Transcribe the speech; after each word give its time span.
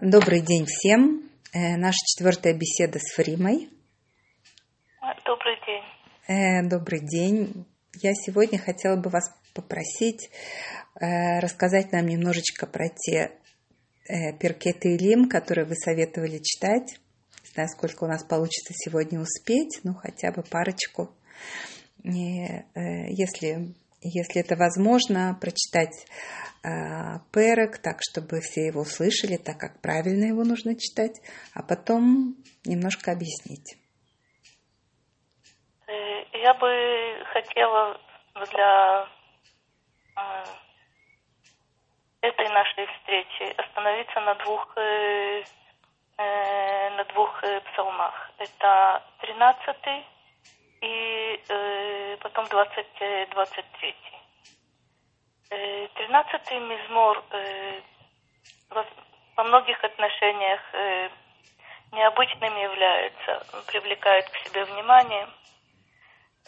Добрый 0.00 0.42
день 0.42 0.64
всем. 0.64 1.28
Э, 1.52 1.76
наша 1.76 1.98
четвертая 2.06 2.54
беседа 2.54 3.00
с 3.00 3.16
Фримой. 3.16 3.68
Добрый 5.26 5.56
день. 5.66 5.82
Э, 6.28 6.62
добрый 6.62 7.00
день. 7.00 7.66
Я 8.00 8.12
сегодня 8.14 8.60
хотела 8.60 8.94
бы 8.94 9.10
вас 9.10 9.28
попросить 9.54 10.30
э, 11.00 11.40
рассказать 11.40 11.90
нам 11.90 12.06
немножечко 12.06 12.68
про 12.68 12.88
те 12.90 13.32
перкеты 14.38 14.94
и 14.94 14.98
лим, 14.98 15.28
которые 15.28 15.64
вы 15.66 15.74
советовали 15.74 16.38
читать. 16.38 17.00
Не 17.42 17.50
знаю, 17.54 17.68
сколько 17.68 18.04
у 18.04 18.06
нас 18.06 18.22
получится 18.22 18.74
сегодня 18.76 19.18
успеть, 19.18 19.80
ну 19.82 19.94
хотя 19.94 20.30
бы 20.30 20.44
парочку. 20.44 21.10
И, 22.04 22.46
если, 22.76 23.74
если 24.00 24.40
это 24.42 24.56
возможно, 24.56 25.36
прочитать 25.40 26.06
э, 26.64 27.18
перек 27.32 27.78
так, 27.82 27.98
чтобы 28.00 28.40
все 28.40 28.66
его 28.66 28.82
услышали, 28.82 29.36
так 29.36 29.58
как 29.58 29.80
правильно 29.82 30.26
его 30.26 30.44
нужно 30.44 30.74
читать, 30.78 31.18
а 31.54 31.62
потом 31.62 32.36
немножко 32.64 33.12
объяснить. 33.12 33.76
Э, 35.86 35.92
я 36.38 36.54
бы 36.54 37.24
хотела 37.32 38.00
для 38.50 39.08
э, 40.16 40.44
этой 42.22 42.48
нашей 42.50 42.86
встречи 42.86 43.54
остановиться 43.56 44.20
на 44.20 44.34
двух 44.36 44.76
э, 44.76 45.44
на 46.18 47.04
двух 47.14 47.40
псалмах. 47.40 48.32
Это 48.38 49.04
13 49.20 50.17
и 50.80 52.16
потом 52.20 52.46
20, 52.46 52.86
23. 53.30 53.96
Тринадцатый 55.94 56.58
мизмор 56.60 57.22
во 59.36 59.44
многих 59.44 59.82
отношениях 59.82 60.60
необычным 61.92 62.56
является, 62.56 63.46
привлекает 63.66 64.28
к 64.28 64.36
себе 64.46 64.64
внимание– 64.64 65.28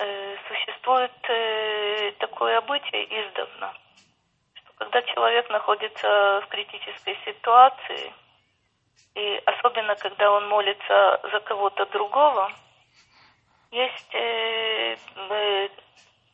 Э, 0.03 0.37
существует 0.49 1.13
э, 1.29 2.13
такое 2.21 2.57
обычай 2.57 3.05
издавна, 3.05 3.75
что 4.55 4.73
когда 4.79 5.03
человек 5.03 5.51
находится 5.51 6.41
в 6.41 6.47
критической 6.49 7.19
ситуации, 7.27 8.15
и 9.15 9.43
особенно 9.45 9.95
когда 9.97 10.31
он 10.33 10.49
молится 10.49 11.21
за 11.31 11.41
кого-то 11.41 11.85
другого, 11.87 12.51
есть 13.71 14.15
э, 14.15 14.97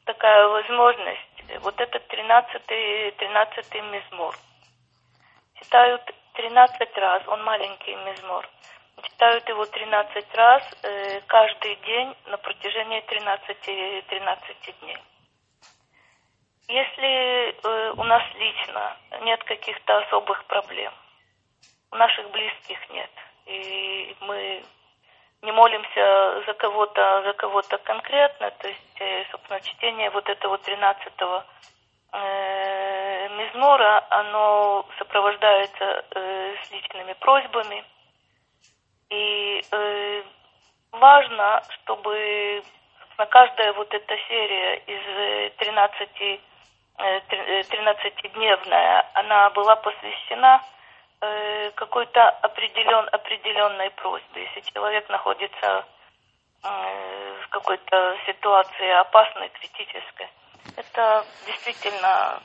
такая 0.04 0.48
возможность, 0.48 1.60
вот 1.60 1.80
этот 1.80 2.06
тринадцатый, 2.08 3.12
тринадцатый 3.12 3.80
мизмор. 3.82 4.34
Читают 5.54 6.02
тринадцать 6.34 6.96
раз, 6.96 7.22
он 7.28 7.42
маленький 7.44 7.94
мизмор– 7.94 8.48
читают 9.02 9.48
его 9.48 9.64
13 9.64 10.34
раз 10.34 10.62
э, 10.82 11.20
каждый 11.26 11.76
день 11.76 12.14
на 12.26 12.36
протяжении 12.38 13.00
13, 13.00 14.06
13 14.06 14.80
дней. 14.80 14.98
Если 16.68 17.50
э, 17.50 17.92
у 17.96 18.04
нас 18.04 18.22
лично 18.34 18.96
нет 19.22 19.42
каких-то 19.44 19.98
особых 19.98 20.44
проблем, 20.46 20.92
у 21.92 21.96
наших 21.96 22.30
близких 22.30 22.78
нет, 22.90 23.10
и 23.46 24.16
мы 24.20 24.64
не 25.46 25.52
молимся 25.52 26.42
за 26.46 26.52
кого-то, 26.54 27.22
за 27.24 27.32
кого-то 27.32 27.78
конкретно, 27.78 28.50
то 28.50 28.68
есть, 28.68 29.00
э, 29.00 29.24
собственно, 29.30 29.60
чтение 29.60 30.10
вот 30.10 30.28
этого 30.28 30.58
13 30.58 31.12
э, 32.12 33.28
мизмора, 33.38 34.04
оно 34.10 34.84
сопровождается 34.98 36.04
э, 36.10 36.54
с 36.62 36.70
личными 36.70 37.14
просьбами– 37.14 37.84
и 39.10 39.62
важно, 40.92 41.62
чтобы 41.70 42.62
на 43.18 43.26
каждая 43.26 43.72
вот 43.74 43.92
эта 43.94 44.16
серия 44.28 44.76
из 44.86 45.52
13, 45.56 46.08
э, 46.98 47.20
13-дневная, 47.70 49.00
э, 49.00 49.04
она 49.14 49.50
была 49.50 49.76
посвящена 49.76 50.60
э, 51.26 51.70
какой-то 51.72 52.28
определен, 52.28 53.08
определенной 53.12 53.90
просьбе. 53.90 54.42
Если 54.42 54.72
человек 54.72 55.08
находится 55.08 55.84
э, 56.64 57.40
в 57.42 57.48
какой-то 57.50 58.16
ситуации 58.26 59.00
опасной, 59.00 59.48
критической, 59.50 60.28
это 60.76 61.24
действительно 61.46 62.40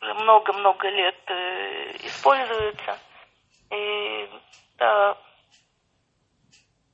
много-много 0.00 0.88
лет 0.88 1.20
э, 1.28 1.96
используется. 2.06 2.98
И 3.70 4.30
да, 4.78 5.16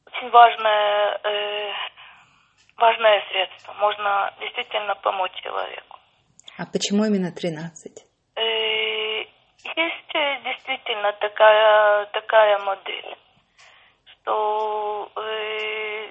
очень 0.06 0.30
важное, 0.30 1.20
э, 1.24 1.72
важное 2.76 3.22
средство. 3.30 3.72
Можно 3.74 4.32
действительно 4.40 4.94
помочь 4.96 5.32
человеку. 5.42 5.98
А 6.58 6.66
почему 6.66 7.04
именно 7.04 7.32
13? 7.32 8.04
Э, 8.36 9.24
есть 9.64 10.14
э, 10.14 10.40
действительно 10.44 11.12
такая, 11.12 12.06
такая 12.06 12.58
модель, 12.60 13.16
что 14.06 15.10
э, 15.16 16.08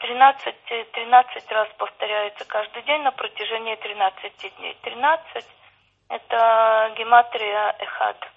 13, 0.00 0.54
13 0.92 1.52
раз 1.52 1.68
повторяется 1.78 2.44
каждый 2.44 2.82
день 2.82 3.02
на 3.02 3.12
протяжении 3.12 3.76
13 3.76 4.56
дней. 4.58 4.76
13– 4.82 5.46
это 6.08 6.92
гематрия 6.96 7.76
эхад, 7.78 8.28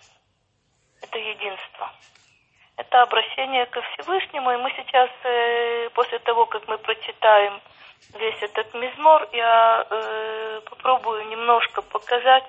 это 1.02 1.18
единство 1.18 1.92
это 2.78 3.02
обращение 3.02 3.66
ко 3.68 3.82
Всевышнему. 3.82 4.52
И 4.52 4.58
мы 4.58 4.72
сейчас, 4.76 5.10
э, 5.24 5.90
после 5.94 6.20
того, 6.20 6.46
как 6.46 6.68
мы 6.68 6.78
прочитаем 6.78 7.62
весь 8.14 8.42
этот 8.42 8.74
мизмор, 8.74 9.28
я 9.32 9.86
э, 9.90 10.62
попробую 10.70 11.28
немножко 11.28 11.82
показать, 11.82 12.44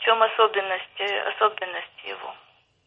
в 0.00 0.04
чем 0.04 0.22
особенности, 0.22 1.04
особенности 1.34 2.08
его. 2.08 2.34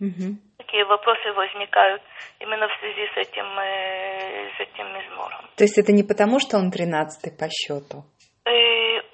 Угу. 0.02 0.38
Какие 0.58 0.84
вопросы 0.84 1.32
возникают 1.34 2.02
именно 2.40 2.68
в 2.68 2.80
связи 2.80 3.08
с 3.14 3.18
этим, 3.18 3.46
э, 3.60 4.50
с 4.58 4.60
этим 4.60 4.88
мизмором. 4.94 5.46
То 5.56 5.64
есть 5.64 5.78
это 5.78 5.92
не 5.94 6.04
потому, 6.04 6.40
что 6.40 6.58
он 6.58 6.72
тринадцатый 6.72 7.32
по 7.32 7.48
счету? 7.50 8.04
Э, 8.46 8.52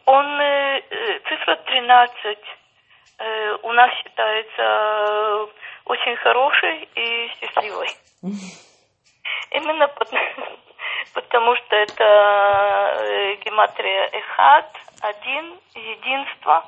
он, 0.05 0.25
э, 0.41 0.81
цифра 1.27 1.57
13 1.65 2.37
э, 3.19 3.55
у 3.63 3.71
нас 3.73 3.91
считается 3.99 5.51
очень 5.85 6.15
хорошей 6.17 6.87
и 6.95 7.27
счастливой. 7.35 7.89
Именно 9.51 9.87
потому, 11.13 11.55
что 11.55 11.75
это 11.75 13.37
гематрия 13.43 14.09
Эхад, 14.13 14.71
один, 15.01 15.59
единство, 15.75 16.63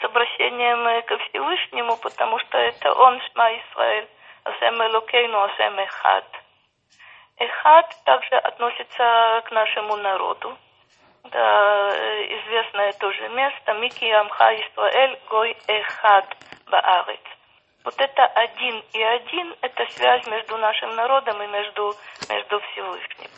с 0.00 0.04
обращением 0.04 1.02
ко 1.04 1.18
Всевышнему, 1.18 1.96
потому 1.96 2.38
что 2.40 2.58
это 2.58 2.92
Он, 2.92 3.20
Шма 3.20 3.50
Исраэль, 3.58 4.08
Асем 4.44 4.82
Элокейну, 4.82 5.42
Асем 5.42 5.78
Эхад. 5.78 6.24
Эхад 7.38 7.96
также 8.04 8.36
относится 8.36 9.42
к 9.44 9.50
нашему 9.50 9.96
народу. 9.96 10.56
Да, 11.24 11.90
э, 11.94 12.38
известное 12.38 12.92
тоже 12.94 13.28
место. 13.30 13.72
Мики 13.74 14.04
Амха 14.04 14.54
Исраэль 14.54 15.18
Гой 15.30 15.56
Эхад 15.66 16.26
Баарец. 16.66 17.20
Вот 17.84 17.94
это 17.98 18.24
один 18.24 18.82
и 18.92 19.02
один, 19.02 19.54
это 19.60 19.86
связь 19.90 20.26
между 20.26 20.56
нашим 20.56 20.94
народом 20.96 21.42
и 21.42 21.46
между, 21.46 21.94
между 22.30 22.60
Всевышним. 22.60 23.30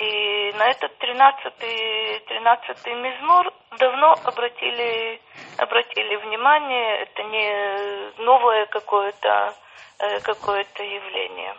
И 0.00 0.52
на 0.56 0.70
этот 0.70 0.96
тринадцатый, 0.96 2.20
тринадцатый 2.20 2.94
мизмор 2.94 3.52
давно 3.78 4.16
обратили, 4.24 5.20
обратили 5.58 6.16
внимание, 6.16 7.00
это 7.02 7.22
не 7.24 8.22
новое 8.22 8.64
какое-то 8.66 9.54
э, 9.98 10.20
какое 10.20 10.64
явление. 10.78 11.54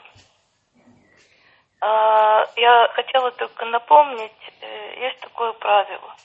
А, 1.82 2.46
я 2.56 2.88
хотела 2.96 3.30
только 3.32 3.66
напомнить, 3.66 4.54
э, 4.62 5.00
есть 5.02 5.20
такое 5.20 5.54
правило, 5.54 6.16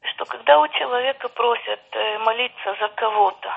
что 0.00 0.24
когда 0.24 0.60
у 0.60 0.68
человека 0.68 1.28
просят 1.28 1.80
э, 1.92 2.18
молиться 2.20 2.74
за 2.80 2.88
кого-то, 2.88 3.52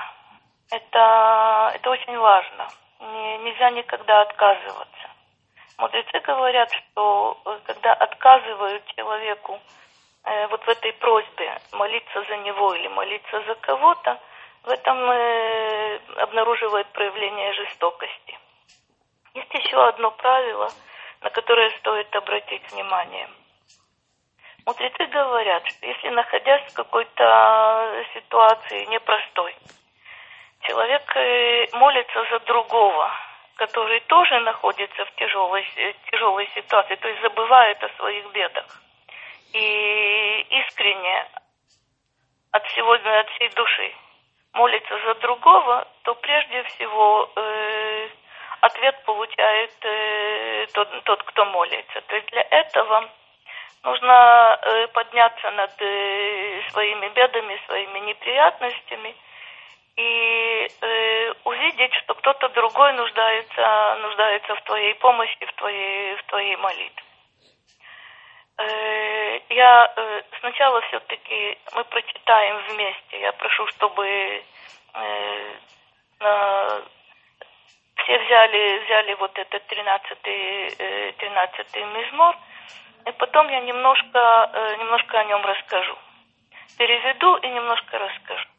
это, 0.70 1.72
это 1.74 1.90
очень 1.90 2.18
важно. 2.18 2.68
Не, 3.00 3.38
нельзя 3.38 3.70
никогда 3.70 4.20
отказываться. 4.20 5.11
Мудрецы 5.78 6.20
говорят, 6.20 6.70
что 6.72 7.38
э, 7.44 7.58
когда 7.64 7.92
отказывают 7.94 8.84
человеку 8.94 9.60
э, 10.24 10.46
вот 10.48 10.62
в 10.64 10.68
этой 10.68 10.92
просьбе 10.94 11.58
молиться 11.72 12.22
за 12.28 12.36
него 12.38 12.74
или 12.74 12.88
молиться 12.88 13.42
за 13.46 13.54
кого-то, 13.56 14.20
в 14.64 14.68
этом 14.68 14.96
э, 15.10 15.98
обнаруживает 16.18 16.86
проявление 16.88 17.52
жестокости. 17.54 18.38
Есть 19.34 19.54
еще 19.54 19.82
одно 19.88 20.10
правило, 20.10 20.68
на 21.20 21.30
которое 21.30 21.70
стоит 21.78 22.14
обратить 22.14 22.70
внимание. 22.70 23.28
Мудрецы 24.66 25.06
говорят, 25.06 25.66
что 25.66 25.86
если 25.86 26.10
находясь 26.10 26.70
в 26.70 26.74
какой-то 26.74 28.04
ситуации 28.14 28.84
непростой, 28.84 29.56
человек 30.60 31.16
э, 31.16 31.66
молится 31.72 32.24
за 32.30 32.38
другого, 32.40 33.10
который 33.56 34.00
тоже 34.00 34.40
находится 34.40 35.04
в 35.04 35.14
тяжелой, 35.16 35.66
тяжелой 36.10 36.48
ситуации, 36.54 36.94
то 36.96 37.08
есть 37.08 37.22
забывает 37.22 37.82
о 37.82 37.88
своих 37.96 38.26
бедах. 38.32 38.82
И 39.52 40.46
искренне 40.50 41.26
от 42.52 42.66
всего, 42.66 42.92
от 42.92 43.28
всей 43.30 43.48
души 43.50 43.92
молится 44.54 44.98
за 45.04 45.14
другого, 45.16 45.86
то 46.02 46.14
прежде 46.14 46.62
всего 46.64 47.30
э, 47.36 48.08
ответ 48.60 49.02
получает 49.04 49.72
э, 49.82 50.66
тот, 50.72 50.88
тот, 51.04 51.22
кто 51.24 51.44
молится. 51.46 52.00
То 52.06 52.14
есть 52.14 52.28
для 52.28 52.42
этого 52.50 53.08
нужно 53.82 54.58
э, 54.62 54.86
подняться 54.88 55.50
над 55.50 55.70
э, 55.80 56.62
своими 56.70 57.08
бедами, 57.08 57.60
своими 57.66 57.98
неприятностями 58.00 59.14
и 59.96 60.68
э, 60.80 61.32
увидеть, 61.44 61.94
что 61.94 62.14
кто-то 62.14 62.48
другой 62.50 62.92
нуждается, 62.94 63.98
нуждается 64.02 64.54
в 64.54 64.62
твоей 64.62 64.94
помощи, 64.94 65.44
в 65.44 65.52
твоей, 65.54 66.16
в 66.16 66.22
твоей 66.24 66.56
молитве. 66.56 67.02
Э, 68.58 69.40
я 69.48 69.92
э, 69.96 70.22
сначала 70.40 70.80
все-таки 70.82 71.58
мы 71.74 71.84
прочитаем 71.84 72.58
вместе. 72.68 73.20
Я 73.20 73.32
прошу, 73.32 73.66
чтобы 73.68 74.06
э, 74.94 75.56
все 77.96 78.18
взяли, 78.18 78.84
взяли 78.84 79.14
вот 79.14 79.36
этот 79.38 79.62
13-й 79.70 81.12
13 81.18 81.76
мизмор, 81.94 82.36
и 83.06 83.12
потом 83.12 83.48
я 83.48 83.60
немножко, 83.60 84.76
немножко 84.78 85.18
о 85.18 85.24
нем 85.24 85.44
расскажу. 85.44 85.96
Переведу 86.78 87.36
и 87.36 87.48
немножко 87.48 87.98
расскажу. 87.98 88.51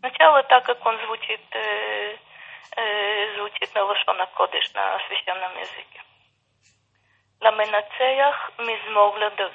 Сначала 0.00 0.42
так, 0.42 0.64
как 0.64 0.84
он 0.84 0.98
звучит, 1.04 1.40
звучит 3.36 3.74
на 3.74 3.84
Лошона 3.84 4.26
Кодыш, 4.26 4.72
на 4.74 4.98
священном 5.06 5.58
языке. 5.58 6.00
למנצח 7.42 8.50
מזמור 8.58 9.18
לדוד. 9.18 9.50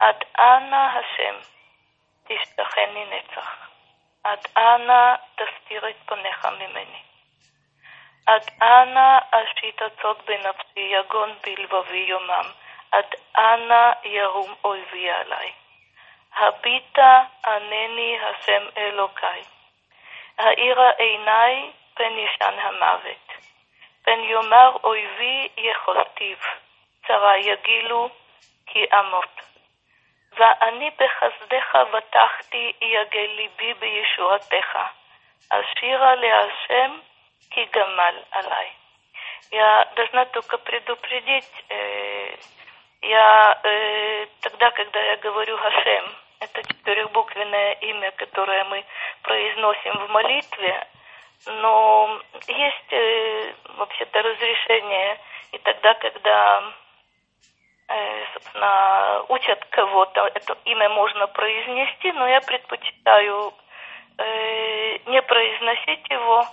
עד 0.00 0.24
אנה 0.38 0.98
השם 0.98 1.34
תשתחני 2.24 3.04
נצח, 3.04 3.68
עד 4.24 4.46
אנה 4.56 5.16
תסתיר 5.34 5.88
את 5.88 5.96
פניך 6.06 6.44
ממני. 6.46 7.02
עד 8.26 8.42
אנה 8.62 9.18
אשית 9.30 9.82
עצות 9.82 10.24
בנפשי, 10.24 10.80
יגון 10.80 11.34
בלבבי 11.44 12.04
יומם, 12.08 12.50
עד 12.92 13.14
אנה 13.36 13.92
ירום 14.04 14.54
אויבי 14.64 15.10
עלי. 15.10 15.52
הביטה 16.36 17.22
ענני 17.46 18.18
השם 18.20 18.62
אלוקיי. 18.76 19.42
האירה 20.38 20.90
עיניי 20.90 21.70
פן 21.94 22.18
ישן 22.18 22.58
המוות. 22.58 23.32
פן 24.02 24.20
יאמר 24.20 24.76
אויבי 24.84 25.48
יכולתיו, 25.56 26.36
צרה 27.06 27.38
יגילו 27.38 28.08
כי 28.66 28.84
אמות. 28.98 29.40
ואני 30.32 30.90
בחסדך 30.90 31.78
בטחתי 31.92 32.72
יגל 32.80 33.30
ליבי 33.36 33.74
בישועתך. 33.74 34.78
אשירה 35.50 36.14
להשם 36.14 36.98
כי 37.50 37.64
גמל 37.64 38.14
עליי. 38.30 38.70
Я 39.52 39.88
должна 39.96 40.26
только 40.26 40.58
предупредить, 40.58 41.50
э, 41.70 42.36
я 43.02 43.60
э, 43.64 44.26
тогда, 44.42 44.70
когда 44.70 45.00
я 45.00 45.16
говорю 45.16 45.56
Хашем, 45.56 46.04
это 46.45 46.67
четырехбуквенное 46.67 47.73
имя, 47.73 48.11
которое 48.11 48.63
мы 48.65 48.85
произносим 49.21 49.93
в 50.05 50.09
молитве, 50.09 50.87
но 51.47 52.19
есть 52.47 52.91
э, 52.93 53.53
вообще-то 53.77 54.21
разрешение 54.21 55.19
и 55.51 55.57
тогда, 55.59 55.93
когда, 55.95 56.73
э, 57.87 58.25
собственно, 58.33 59.25
учат 59.29 59.65
кого-то, 59.65 60.29
это 60.33 60.57
имя 60.65 60.89
можно 60.89 61.27
произнести, 61.27 62.11
но 62.13 62.27
я 62.27 62.41
предпочитаю 62.41 63.53
э, 64.17 64.97
не 65.05 65.21
произносить 65.21 66.09
его. 66.09 66.45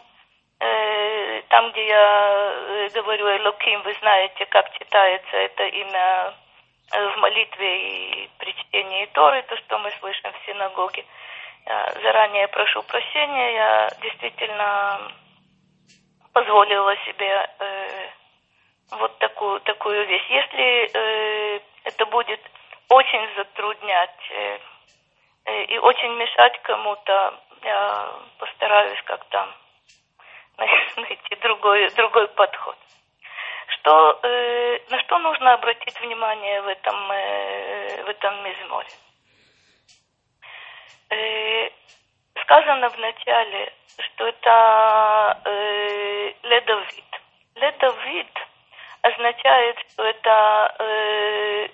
Э, 0.60 1.42
там, 1.48 1.72
где 1.72 1.86
я 1.86 2.52
э, 2.54 2.88
говорю 2.94 3.26
Элоким, 3.36 3.82
вы 3.82 3.94
знаете, 3.94 4.46
как 4.46 4.72
читается 4.78 5.36
это 5.36 5.64
имя 5.64 6.34
в 6.92 7.16
молитве 7.16 7.78
и 7.88 8.30
при 8.38 8.51
чтении 8.72 9.06
Торы, 9.12 9.42
то, 9.42 9.56
что 9.56 9.78
мы 9.78 9.90
слышим 10.00 10.32
в 10.32 10.46
синагоге. 10.46 11.04
Я 11.66 11.92
заранее 12.02 12.48
прошу 12.48 12.82
прощения, 12.82 13.54
я 13.54 13.88
действительно 14.00 15.12
позволила 16.32 16.96
себе 17.04 17.50
э, 17.58 18.08
вот 18.92 19.18
такую, 19.18 19.60
такую 19.60 20.06
вещь. 20.06 20.26
Если 20.28 20.90
э, 20.92 21.60
это 21.84 22.06
будет 22.06 22.40
очень 22.88 23.34
затруднять 23.36 24.30
э, 24.30 24.58
э, 25.44 25.64
и 25.64 25.78
очень 25.78 26.14
мешать 26.14 26.60
кому-то, 26.62 27.34
я 27.62 28.12
постараюсь 28.38 29.02
как-то 29.04 29.48
найти 30.96 31.36
другой, 31.42 31.88
другой 31.90 32.28
подход. 32.28 32.76
Что, 33.68 34.18
э, 34.22 34.78
на 34.90 35.00
что 35.00 35.18
нужно 35.18 35.54
обратить 35.54 36.00
внимание 36.00 36.60
в 36.62 36.68
этом, 36.68 37.12
э, 37.12 37.81
в 38.02 38.08
этом 38.08 38.44
мизморе? 38.44 38.88
Э, 41.10 41.70
сказано 42.42 42.88
в 42.90 42.98
начале, 42.98 43.72
что 43.98 44.26
это 44.26 45.40
э, 45.44 46.32
ледовид. 46.42 47.04
Ледовид 47.54 48.38
означает, 49.02 49.78
что 49.90 50.04
это 50.04 50.76
э, 50.78 51.68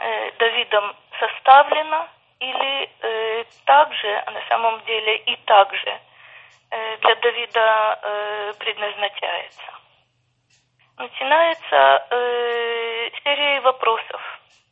э, 0.00 0.30
Давидом 0.38 0.96
составлено 1.18 2.08
или 2.40 2.90
э, 3.00 3.44
также, 3.64 4.22
а 4.26 4.30
на 4.30 4.46
самом 4.48 4.84
деле 4.84 5.16
и 5.18 5.36
также 5.44 6.00
э, 6.70 6.96
для 6.98 7.14
Давида 7.16 8.00
э, 8.02 8.52
предназначается. 8.58 9.62
Начинается 10.96 12.06
э, 12.10 13.10
серия 13.22 13.60
вопросов. 13.60 14.20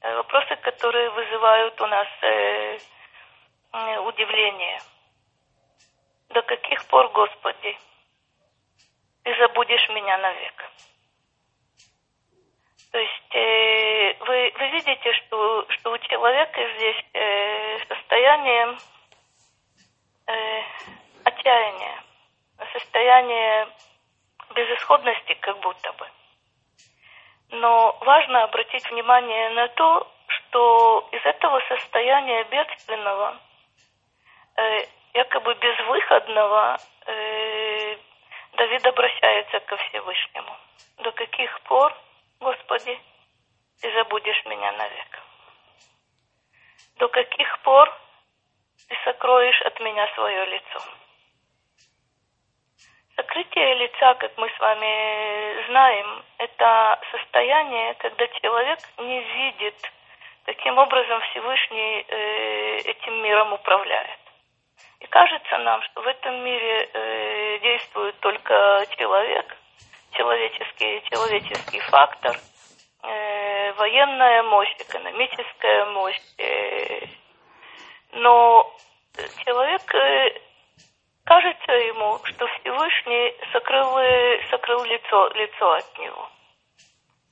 Э, 0.02 0.16
вопросы, 0.16 0.56
которые 0.56 1.10
вызывают 1.10 1.80
у 1.80 1.86
нас 1.86 2.08
э, 2.22 2.78
удивление. 4.00 4.80
До 6.30 6.42
каких 6.42 6.84
пор, 6.88 7.08
Господи, 7.10 7.78
ты 9.22 9.36
забудешь 9.38 9.88
меня 9.90 10.18
навек? 10.18 10.70
То 12.90 12.98
есть 12.98 13.34
э, 13.34 14.14
вы, 14.26 14.52
вы 14.58 14.68
видите, 14.70 15.12
что, 15.12 15.66
что 15.68 15.92
у 15.92 15.98
человека 15.98 16.60
здесь 16.76 17.04
э, 17.12 17.78
состояние 17.86 18.76
э, 20.26 20.62
отчаяния, 21.24 22.02
состояние 22.72 23.68
безысходности 24.52 25.34
как 25.34 25.60
будто 25.60 25.92
бы. 25.92 26.08
Но 27.52 27.96
важно 28.00 28.44
обратить 28.44 28.90
внимание 28.90 29.50
на 29.50 29.68
то, 29.68 30.06
что 30.26 31.08
из 31.12 31.24
этого 31.24 31.60
состояния 31.68 32.44
бедственного– 32.44 33.36
э, 34.56 34.86
якобы 35.14 35.54
безвыходного 35.54 36.78
э, 37.06 37.96
Давид 38.52 38.86
обращается 38.86 39.60
ко 39.60 39.76
Всевышнему. 39.76 40.56
До 40.98 41.12
каких 41.12 41.60
пор, 41.62 41.94
Господи, 42.40 42.98
ты 43.80 43.92
забудешь 43.94 44.44
меня 44.46 44.72
навек? 44.72 45.22
До 46.96 47.08
каких 47.08 47.58
пор 47.60 47.92
ты 48.88 48.96
сокроешь 49.04 49.60
от 49.62 49.80
меня 49.80 50.06
свое 50.14 50.46
лицо? 50.46 50.80
Сокрытие 53.22 53.74
лица, 53.74 54.14
как 54.14 54.32
мы 54.36 54.48
с 54.48 54.58
вами 54.58 55.66
знаем, 55.68 56.24
это 56.38 56.98
состояние, 57.12 57.94
когда 57.94 58.26
человек 58.26 58.80
не 58.98 59.20
видит, 59.20 59.76
каким 60.44 60.76
образом 60.76 61.20
Всевышний 61.30 62.04
э, 62.08 62.76
этим 62.78 63.22
миром 63.22 63.52
управляет. 63.52 64.18
И 64.98 65.06
кажется 65.06 65.58
нам, 65.58 65.82
что 65.82 66.02
в 66.02 66.06
этом 66.08 66.44
мире 66.44 66.90
э, 66.92 67.58
действует 67.60 68.18
только 68.18 68.86
человек, 68.98 69.56
человеческий, 70.14 71.02
человеческий 71.08 71.78
фактор, 71.78 72.36
э, 73.04 73.72
военная 73.74 74.42
мощь, 74.42 74.74
экономическая 74.80 75.84
мощь. 75.92 76.20
Но 78.14 78.74
человек, 79.44 79.82
кажется 81.24 81.72
ему, 81.72 82.18
что 82.24 82.46
Всевышний 82.46 83.34
сокрыл, 83.52 83.98
сокрыл 84.50 84.84
лицо, 84.84 85.28
лицо 85.34 85.72
от 85.72 85.98
него. 85.98 86.28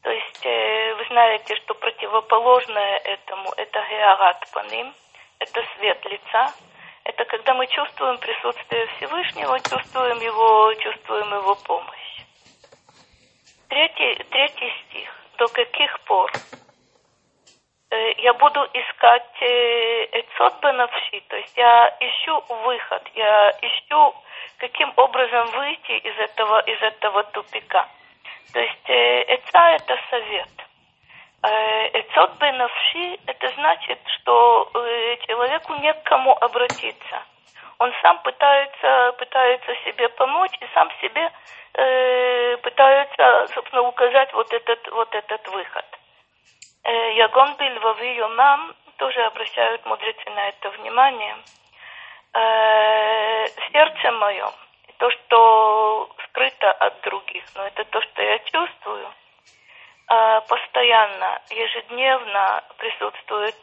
То 0.02 0.10
есть 0.10 0.46
э, 0.46 0.94
вы 0.94 1.04
знаете, 1.06 1.56
что 1.56 1.74
противоположное 1.74 2.98
этому 3.04 3.50
это 3.56 3.84
геарат 3.90 4.48
паним, 4.52 4.94
это 5.38 5.62
свет 5.76 6.04
лица– 6.04 6.52
Это 7.04 7.24
когда 7.24 7.54
мы 7.54 7.66
чувствуем 7.66 8.18
присутствие 8.18 8.86
Всевышнего, 8.86 9.58
чувствуем 9.60 10.18
его, 10.20 10.72
чувствуем 10.74 11.32
его 11.34 11.54
помощь. 11.54 12.24
Третий, 13.68 14.22
третий 14.30 14.72
стих. 14.84 15.08
До 15.38 15.48
каких 15.48 15.98
пор 16.00 16.30
э, 16.32 16.38
я 17.90 18.32
буду 18.34 18.60
искать 18.72 19.42
эцот 19.42 20.60
бенавши, 20.62 21.20
то 21.28 21.36
есть 21.36 21.56
я 21.56 21.96
ищу 22.00 22.42
выход, 22.64 23.02
я 23.14 23.50
ищу, 23.62 24.14
каким 24.58 24.92
образом 24.96 25.46
выйти 25.48 25.92
из 25.92 26.16
этого, 26.18 26.60
из 26.60 26.80
этого 26.82 27.24
тупика. 27.24 27.88
То 28.52 28.60
есть 28.60 28.88
эца– 28.88 29.70
это 29.76 29.98
совет. 30.08 30.48
Эцот 31.42 32.32
бенавши– 32.38 33.18
это 33.26 33.48
значит, 33.54 33.98
что 34.20 34.70
э, 34.74 35.16
человеку 35.26 35.74
не 35.76 35.92
к 35.94 36.02
кому 36.02 36.32
обратиться. 36.32 37.22
Он 37.78 37.90
сам 38.02 38.18
пытается, 38.18 39.12
пытается 39.18 39.74
себе 39.86 40.08
помочь 40.10 40.52
и 40.60 40.66
сам 40.74 40.90
себе 41.00 41.32
э, 41.74 42.56
пытается, 42.58 43.46
собственно, 43.54 43.82
указать 43.82 44.30
вот 44.34 44.52
этот, 44.52 44.86
вот 44.90 45.14
этот 45.14 45.48
выход. 45.48 45.86
Ягон 46.84 47.54
Бильвави 47.56 48.14
Йомам 48.14 48.74
тоже 48.96 49.22
обращают 49.24 49.84
мудрецы 49.86 50.30
на 50.30 50.48
это 50.48 50.70
внимание. 50.70 51.36
Сердце 53.72 54.12
мое, 54.12 54.50
то, 54.98 55.10
что 55.10 56.10
скрыто 56.24 56.70
от 56.72 57.00
других, 57.02 57.44
но 57.54 57.66
это 57.66 57.84
то, 57.84 58.00
что 58.00 58.22
я 58.22 58.38
чувствую– 58.38 59.12
постоянно, 60.48 61.40
ежедневно 61.50 62.64
присутствует 62.78 63.62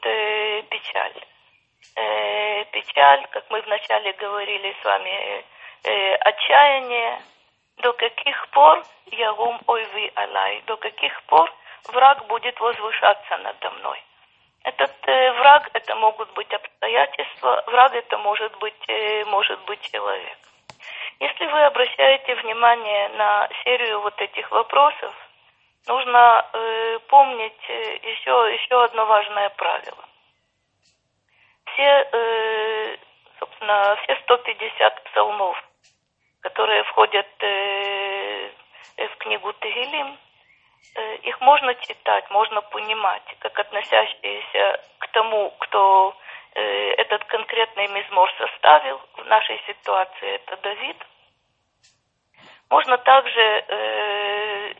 печаль. 0.69 1.25
Печаль, 2.71 3.27
как 3.31 3.43
мы 3.50 3.62
вначале 3.62 4.13
говорили 4.13 4.74
с 4.81 4.86
вами, 4.86 5.43
отчаяние. 6.21 7.19
До 7.77 7.93
каких 7.93 8.47
пор 8.50 8.83
ягум 9.12 9.59
ойви 9.67 10.12
алай, 10.15 10.63
до 10.65 10.77
каких 10.77 11.21
пор 11.24 11.53
враг 11.86 12.25
будет 12.27 12.60
возвышаться 12.60 13.38
надо 13.38 13.69
мной. 13.72 14.03
Этот 14.63 14.91
э, 15.07 15.31
враг, 15.34 15.69
это 15.74 15.96
могут 15.96 16.31
быть 16.34 16.51
обстоятельства, 16.53 17.63
враг 17.67 17.93
это 17.93 18.17
может 18.17 18.55
быть, 18.57 18.89
э, 18.89 19.24
может 19.25 19.60
быть 19.65 19.81
человек. 19.91 20.38
Если 21.19 21.46
вы 21.46 21.62
обращаете 21.63 22.36
внимание 22.36 23.10
на 23.10 23.50
серию 23.63 24.01
вот 24.01 24.19
этих 24.22 24.51
вопросов, 24.51 25.15
нужно 25.88 26.46
э, 26.53 27.00
помнить 27.07 27.69
э, 27.69 27.96
еще, 28.03 28.53
еще 28.53 28.84
одно 28.84 29.05
важное 29.05 29.50
правило. 29.50 30.05
Все, 31.65 32.10
э, 32.12 32.98
собственно, 33.39 33.98
все 34.03 34.15
150 34.24 35.03
псалмов, 35.05 35.63
которые 36.41 36.84
входят 36.84 37.27
э, 37.39 38.51
в 38.98 39.15
книгу 39.17 39.53
Тегелим, 39.53 40.17
их 41.24 41.39
можно 41.41 41.75
читать, 41.75 42.29
можно 42.31 42.62
понимать, 42.62 43.24
как 43.39 43.57
относящиеся 43.60 44.81
к 45.00 45.07
тому, 45.10 45.51
кто 45.60 46.15
э, 46.55 46.91
этот 46.93 47.24
конкретный 47.25 47.88
мизмор 47.88 48.31
составил. 48.38 49.00
В 49.13 49.25
нашей 49.25 49.62
ситуации 49.67 50.36
это 50.36 50.57
Давид. 50.57 50.98
Можно 52.69 52.98
также 52.98 53.41
э, 53.41 54.74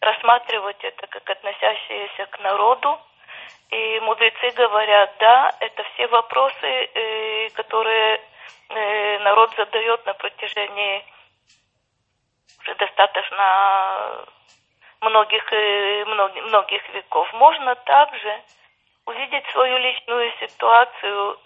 рассматривать 0.00 0.82
это 0.82 1.06
как 1.06 1.30
относящееся 1.30 2.26
к 2.26 2.40
народу. 2.40 2.98
И 3.70 4.00
мудрецы 4.00 4.50
говорят, 4.50 5.14
да, 5.18 5.50
это 5.60 5.82
все 5.94 6.06
вопросы, 6.08 6.66
э, 6.66 7.48
которые 7.50 8.20
э, 8.68 9.18
народ 9.20 9.54
задает 9.56 10.04
на 10.04 10.14
протяжении 10.14 11.04
уже 12.60 12.74
достаточно 12.74 14.26
многих, 15.02 15.52
э, 15.52 16.04
многих, 16.06 16.44
многих 16.44 16.88
веков. 16.94 17.32
Можно 17.34 17.74
также 17.74 18.42
увидеть 19.04 19.46
свою 19.52 19.78
личную 19.78 20.32
ситуацию 20.40 21.36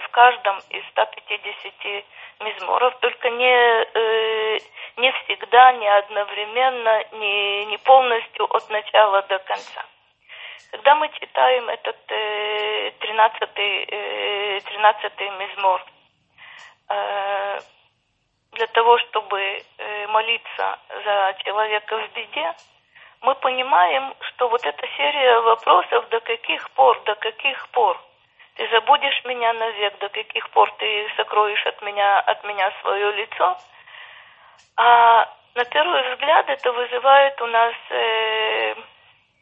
в 0.00 0.08
каждом 0.12 0.58
из 0.70 0.82
150 0.92 2.04
мизморов, 2.40 2.96
только 3.00 3.28
не, 3.28 3.86
не 4.96 5.12
всегда, 5.12 5.72
не 5.72 5.88
одновременно, 5.88 7.04
не, 7.12 7.66
не 7.66 7.76
полностью 7.76 8.46
от 8.56 8.70
начала 8.70 9.20
до 9.28 9.38
конца. 9.40 9.84
Когда 10.72 10.94
мы 10.94 11.10
читаем 11.20 11.68
этот 11.68 11.98
э, 12.08 12.92
13-й 12.98 13.84
э, 13.90 14.60
13 14.60 15.20
мизмор, 15.38 15.84
э, 16.88 17.60
для 18.52 18.66
того, 18.68 18.96
чтобы 18.98 19.38
э, 19.38 20.06
молиться 20.06 20.78
за 21.04 21.36
человека 21.44 21.98
в 21.98 22.12
беде, 22.14 22.54
мы 23.22 23.34
понимаем, 23.36 24.14
что 24.20 24.48
вот 24.48 24.64
эта 24.64 24.86
серия 24.96 25.40
вопросов, 25.40 26.08
до 26.10 26.20
каких 26.20 26.70
пор, 26.70 27.00
до 27.04 27.14
каких 27.14 27.68
пор, 27.70 28.00
ты 28.54 28.68
забудешь 28.68 29.24
меня 29.24 29.52
навек, 29.54 29.98
до 29.98 30.08
каких 30.08 30.48
пор 30.50 30.70
ты 30.78 31.06
сокроешь 31.16 31.66
от 31.66 31.80
меня, 31.82 32.18
от 32.20 32.44
меня 32.44 32.70
свое 32.82 33.12
лицо– 33.12 33.56
а 34.76 35.28
на 35.54 35.64
первый 35.66 36.12
взгляд 36.12 36.48
это 36.48 36.72
вызывает 36.72 37.40
у 37.40 37.46
нас 37.46 37.74
э, 37.90 38.74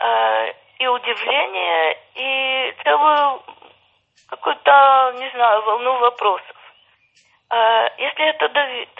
э, 0.00 0.52
и 0.78 0.86
удивление, 0.86 1.98
и 2.14 2.74
целую 2.82 3.42
какую-то, 4.28 5.14
не 5.18 5.30
знаю, 5.30 5.62
волну 5.62 5.98
вопросов. 5.98 6.56
Э, 7.50 7.88
если 7.98 8.28
это 8.28 8.48
Давид, 8.48 8.90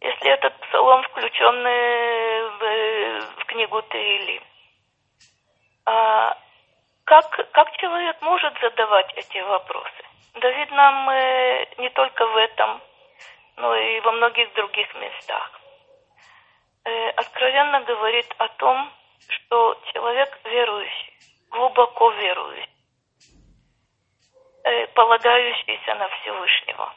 если 0.00 0.30
этот 0.30 0.58
псалом, 0.60 1.02
включенный 1.02 2.48
в, 2.50 3.40
в 3.40 3.43
книгу 3.54 3.82
Таили, 3.82 4.42
э, 5.86 6.30
как, 7.04 7.52
как 7.52 7.76
человек 7.76 8.20
может 8.20 8.52
задавать 8.60 9.12
эти 9.14 9.38
вопросы? 9.42 10.02
Давид 10.34 10.70
нам 10.72 11.10
э, 11.10 11.66
не 11.78 11.90
только 11.90 12.26
в 12.26 12.36
этом 12.36 12.80
но 13.56 13.72
и 13.76 14.00
во 14.00 14.10
многих 14.10 14.52
других 14.54 14.92
местах. 14.96 15.60
Э, 16.84 17.10
откровенно 17.10 17.80
говорит 17.82 18.26
о 18.38 18.48
том, 18.48 18.92
что 19.28 19.80
человек 19.92 20.36
верующий, 20.44 21.12
глубоко 21.50 22.10
верующий, 22.10 22.68
э, 24.64 24.86
полагающийся 24.88 25.94
на 25.94 26.08
Всевышнего, 26.08 26.94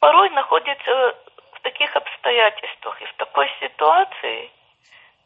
порой 0.00 0.30
находится 0.30 1.14
в 1.58 1.62
таких 1.62 1.94
обстоятельствах 1.94 3.02
и 3.02 3.04
в 3.04 3.14
такой 3.14 3.50
ситуации, 3.60 4.50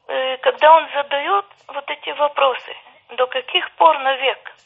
э, 0.08 0.36
когда 0.38 0.74
он 0.76 0.88
задает 0.94 1.44
вот 1.68 1.90
эти 1.90 2.10
вопросы, 2.10 2.76
до 3.10 3.26
каких 3.26 3.70
пор 3.72 3.98
навек– 3.98 4.54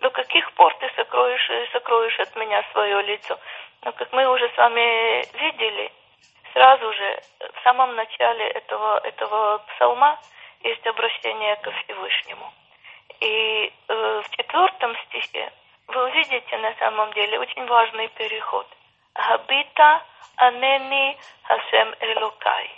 до 0.00 0.10
каких 0.10 0.52
пор 0.52 0.74
ты 0.78 0.90
сокроешь, 0.94 1.70
сокроешь 1.72 2.18
от 2.20 2.36
меня 2.36 2.62
свое 2.72 3.02
лицо? 3.02 3.38
Но 3.82 3.92
как 3.92 4.12
мы 4.12 4.26
уже 4.26 4.48
с 4.50 4.56
вами 4.56 5.24
видели, 5.38 5.92
сразу 6.52 6.92
же 6.92 7.20
в 7.40 7.62
самом 7.64 7.94
начале 7.94 8.46
этого, 8.48 8.98
этого 8.98 9.58
псалма 9.58 10.18
есть 10.62 10.86
обращение 10.86 11.56
ко 11.56 11.70
Всевышнему. 11.70 12.52
И 13.20 13.72
э, 13.88 14.22
в 14.22 14.30
четвертом 14.36 14.96
стихе 15.06 15.52
вы 15.88 16.04
увидите 16.04 16.58
на 16.58 16.74
самом 16.74 17.12
деле 17.12 17.38
очень 17.38 17.64
важный 17.66 18.08
переход. 18.08 18.66
Габита 19.16 20.02
анени 20.36 21.18
хасем 21.42 21.94
элокай. 22.00 22.70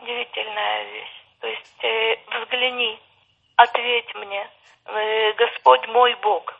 Удивительная 0.00 0.84
вещь. 0.84 1.24
То 1.40 1.46
есть 1.46 1.84
э, 1.84 2.16
взгляни, 2.30 2.98
ответь 3.56 4.14
мне, 4.14 4.48
Э, 4.90 5.32
Господь 5.34 5.86
мой 5.88 6.14
Бог. 6.22 6.54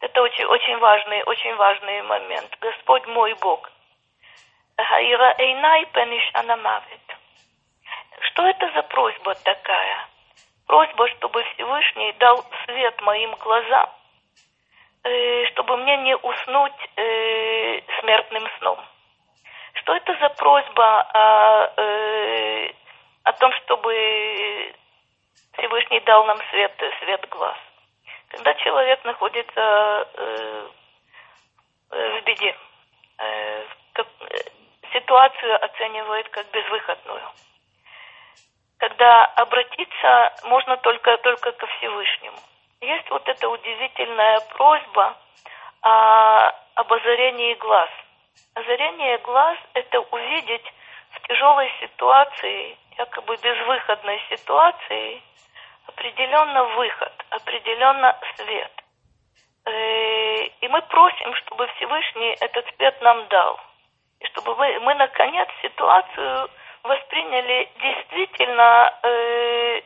Это 0.00 0.22
очень, 0.22 0.44
очень 0.46 0.78
важный, 0.78 1.22
очень 1.24 1.54
важный 1.56 2.00
момент. 2.02 2.56
Господь 2.58 3.06
мой 3.06 3.34
Бог. 3.34 3.70
Что 8.20 8.46
это 8.46 8.70
за 8.72 8.82
просьба 8.84 9.34
такая? 9.34 10.08
Просьба, 10.66 11.06
чтобы 11.08 11.44
Всевышний 11.52 12.12
дал 12.12 12.42
свет 12.64 12.98
моим 13.02 13.34
глазам, 13.34 13.90
чтобы 15.02 15.76
мне 15.78 15.96
не 15.98 16.16
уснуть 16.16 16.88
э, 16.96 17.80
смертным 18.00 18.46
сном. 18.58 18.78
Что 19.74 19.94
это 19.94 20.14
за 20.20 20.28
просьба 20.30 21.00
о, 21.00 21.72
о 23.24 23.32
том, 23.32 23.52
чтобы 23.64 24.74
Всевышний 25.56 26.00
дал 26.00 26.24
нам 26.24 26.38
свет, 26.50 26.72
свет 27.00 27.28
глаз. 27.30 27.56
Когда 28.28 28.54
человек 28.54 29.04
находится 29.04 30.08
э, 30.14 30.68
в 31.90 32.24
беде, 32.24 32.56
э, 33.18 33.64
э, 33.96 34.04
ситуацию 34.92 35.64
оценивает 35.64 36.28
как 36.30 36.50
безвыходную. 36.50 37.28
Когда 38.78 39.24
обратиться 39.36 40.32
можно 40.44 40.76
только, 40.78 41.16
только 41.18 41.52
ко 41.52 41.66
Всевышнему. 41.66 42.38
Есть 42.80 43.10
вот 43.10 43.28
эта 43.28 43.46
удивительная 43.46 44.40
просьба 44.56 45.14
а 45.82 46.54
об 46.76 46.92
озарении 46.92 47.54
глаз. 47.54 47.90
Озарение 48.54 49.18
глаз– 49.18 49.58
это 49.74 50.00
увидеть 50.00 50.64
в 51.10 51.28
тяжелой 51.28 51.70
ситуации, 51.80 52.78
якобы 52.96 53.36
безвыходной 53.36 54.20
ситуации, 54.30 55.22
определенно 55.88 56.64
выход, 56.64 57.12
определенно 57.30 58.18
свет. 58.36 58.72
Э, 59.66 60.44
и 60.44 60.68
мы 60.68 60.80
просим, 60.82 61.34
чтобы 61.34 61.66
Всевышний 61.76 62.36
этот 62.40 62.64
свет 62.76 63.00
нам 63.02 63.26
дал. 63.28 63.60
И 64.20 64.26
чтобы 64.28 64.54
мы, 64.56 64.80
мы 64.80 64.94
наконец 64.94 65.48
ситуацию 65.60 66.48
восприняли 66.82 67.68
действительно, 67.78 68.98
э, 69.02 69.82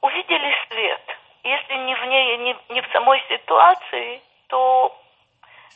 увидели 0.00 0.56
свет. 0.68 1.18
Если 1.44 1.74
не 1.74 1.94
в 1.94 2.04
ней, 2.06 2.36
не, 2.38 2.56
не 2.70 2.80
в 2.80 2.90
самой 2.90 3.22
ситуации, 3.28 4.22
то 4.48 4.98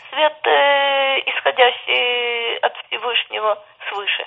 свет, 0.08 0.46
э, 0.46 1.20
исходящий 1.26 2.56
от 2.58 2.74
Всевышнего 2.86 3.62
свыше. 3.88 4.26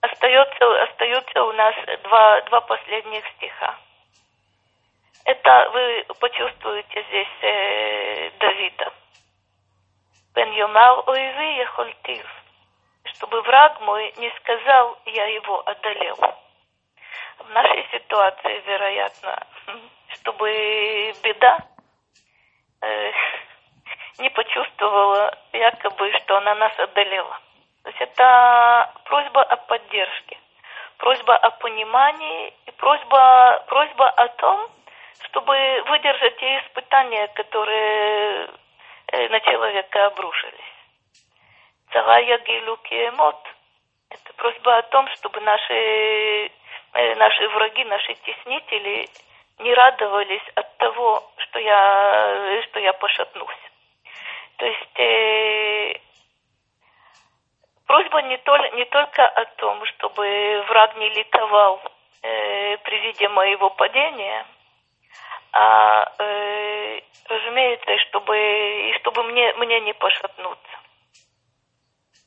Остается, 0.00 0.82
остается 0.84 1.44
у 1.44 1.52
нас 1.52 1.74
два, 2.02 2.40
два 2.42 2.60
последних 2.62 3.24
стиха. 3.36 3.76
Это 5.26 5.70
вы 5.74 6.06
почувствуете 6.18 7.04
здесь 7.08 7.42
э, 7.42 8.30
Давида. 8.38 8.92
Бен 10.34 10.52
Йомар 10.52 11.02
Ойви 11.06 11.58
Ехольтив. 11.58 12.26
Чтобы 13.04 13.42
враг 13.42 13.80
мой 13.82 14.14
не 14.16 14.30
сказал, 14.38 14.98
я 15.04 15.26
его 15.26 15.62
одолел. 15.68 16.47
В 17.48 17.50
нашей 17.50 17.86
ситуации, 17.90 18.62
вероятно, 18.66 19.38
чтобы 20.08 21.14
беда 21.22 21.58
э, 22.82 23.12
не 24.18 24.28
почувствовала 24.28 25.34
якобы, 25.54 26.12
что 26.20 26.36
она 26.36 26.54
нас 26.56 26.78
одолела. 26.78 27.40
То 27.84 27.88
есть 27.88 28.00
это 28.02 28.92
просьба 29.04 29.42
о 29.44 29.56
поддержке, 29.56 30.38
просьба 30.98 31.36
о 31.36 31.50
понимании 31.52 32.52
и 32.66 32.70
просьба, 32.72 33.64
просьба 33.66 34.10
о 34.10 34.28
том, 34.28 34.70
чтобы 35.24 35.84
выдержать 35.86 36.36
те 36.36 36.58
испытания, 36.58 37.28
которые 37.28 38.50
э, 39.06 39.28
на 39.30 39.40
человека 39.40 40.06
обрушились. 40.06 40.74
Царая 41.92 42.38
Гилуки 42.40 43.08
Эмот– 43.08 43.42
это 44.10 44.32
просьба 44.34 44.78
о 44.78 44.82
том, 44.82 45.08
чтобы 45.16 45.40
наши, 45.40 46.50
наши 47.16 47.48
враги, 47.48 47.84
наши 47.84 48.14
теснители 48.14 49.08
не 49.58 49.74
радовались 49.74 50.48
от 50.54 50.76
того, 50.78 51.22
что 51.38 51.58
я, 51.58 52.62
что 52.64 52.80
я 52.80 52.92
пошатнусь. 52.92 53.70
То 54.56 54.66
есть 54.66 54.98
э, 54.98 56.00
просьба 57.86 58.22
не, 58.22 58.36
толь, 58.38 58.70
не 58.74 58.84
только 58.86 59.26
о 59.26 59.44
том, 59.56 59.84
чтобы 59.86 60.64
враг 60.68 60.96
не 60.96 61.08
ликовал 61.10 61.80
э, 62.22 62.76
при 62.78 62.98
виде 63.00 63.28
моего 63.28 63.70
падения, 63.70 64.46
а, 65.52 66.12
э, 66.18 67.00
разумеется, 67.28 67.96
чтобы, 68.08 68.36
и 68.36 68.92
чтобы 68.98 69.22
мне, 69.24 69.52
мне 69.54 69.80
не 69.80 69.92
пошатнуться. 69.94 70.78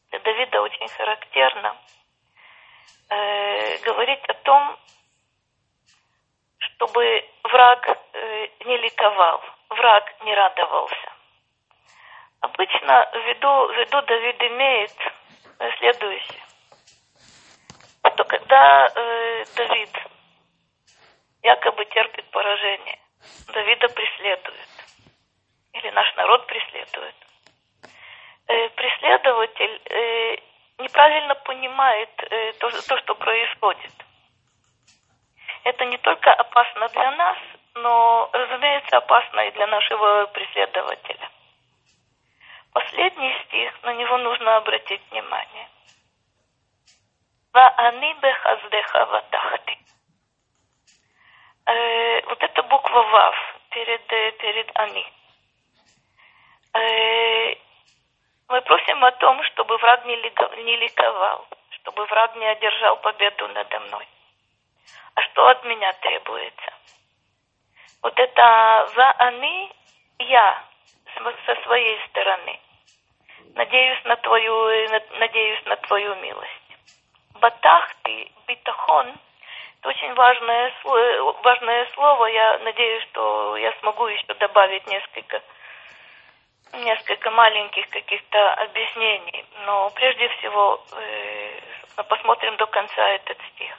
Для 0.09 0.19
Давида 0.19 0.61
очень 0.61 0.87
характерно 0.87 1.75
э, 3.11 3.77
говорить 3.79 4.23
о 4.27 4.33
том, 4.33 4.77
чтобы 6.57 7.25
враг 7.43 7.97
э, 8.13 8.47
не 8.65 8.77
ликовал, 8.77 9.43
враг 9.69 10.03
не 10.23 10.33
радовался. 10.33 11.11
Обычно 12.39 13.09
в 13.13 13.17
виду, 13.27 14.01
Давид 14.01 14.41
имеет 14.41 14.95
следующее, 15.77 16.41
что 18.21 18.23
когда 18.23 18.87
э, 18.87 19.45
Давид 19.55 19.89
якобы 21.43 21.85
терпит 21.85 22.25
поражение, 22.31 22.99
Давида 23.53 23.89
преследует, 23.89 24.69
или 25.73 25.89
наш 25.91 26.15
народ 26.15 26.47
преследует, 26.47 27.15
э, 28.47 28.69
преследователь 28.69 29.81
э, 29.85 30.37
неправильно 30.81 31.35
понимает 31.35 32.09
э, 32.29 32.53
то, 32.53 32.69
то, 32.69 32.97
что 32.97 33.15
происходит– 33.15 33.93
это 35.63 35.85
не 35.85 35.97
только 35.99 36.33
опасно 36.33 36.87
для 36.89 37.11
нас, 37.11 37.37
но, 37.75 38.29
разумеется, 38.33 38.97
опасно 38.97 39.41
и 39.41 39.51
для 39.51 39.67
нашего 39.67 40.25
преследователя. 40.27 41.29
Последний 42.73 43.35
стих, 43.45 43.83
на 43.83 43.93
него 43.93 44.17
нужно 44.17 44.57
обратить 44.57 45.01
внимание. 45.11 45.69
Ваани 47.53 48.13
бехаздеха 48.21 49.05
ватахти. 49.05 49.77
Э, 51.65 52.21
вот 52.25 52.41
эта 52.41 52.63
буква 52.63 53.03
Вав 53.03 53.35
перед, 53.69 54.11
э, 54.11 54.31
перед 54.31 54.79
Ани. 54.79 55.05
Э, 56.73 57.55
мы 58.51 58.61
просим 58.61 59.03
о 59.03 59.11
том, 59.11 59.43
чтобы 59.43 59.77
враг 59.77 60.05
не, 60.05 60.15
ликовал, 60.15 61.47
чтобы 61.71 62.05
враг 62.05 62.35
не 62.35 62.45
одержал 62.45 62.97
победу 62.97 63.47
надо 63.47 63.79
мной 63.79 64.07
а 65.15 65.21
что 65.21 65.47
от 65.47 65.63
меня 65.65 65.91
требуется. 65.93 66.73
Вот 68.01 68.17
это 68.17 68.87
за 68.95 69.11
они 69.11 69.71
я 70.19 70.63
со 71.45 71.55
своей 71.63 71.99
стороны. 72.07 72.59
Надеюсь 73.55 74.03
на 74.05 74.15
твою, 74.17 74.89
надеюсь 75.19 75.65
на 75.65 75.75
твою 75.77 76.15
милость. 76.15 76.49
Батахты, 77.35 78.31
битахон, 78.47 79.13
это 79.79 79.89
очень 79.89 80.13
важное, 80.13 80.73
важное 81.43 81.85
слово. 81.93 82.25
Я 82.27 82.59
надеюсь, 82.59 83.03
что 83.09 83.57
я 83.57 83.73
смогу 83.79 84.07
еще 84.07 84.33
добавить 84.35 84.87
несколько, 84.87 85.41
несколько 86.73 87.31
маленьких 87.31 87.87
каких-то 87.89 88.53
объяснений. 88.55 89.45
Но 89.65 89.89
прежде 89.91 90.29
всего 90.29 90.83
э, 90.93 92.03
посмотрим 92.03 92.55
до 92.57 92.65
конца 92.67 93.09
этот 93.09 93.37
стих. 93.53 93.77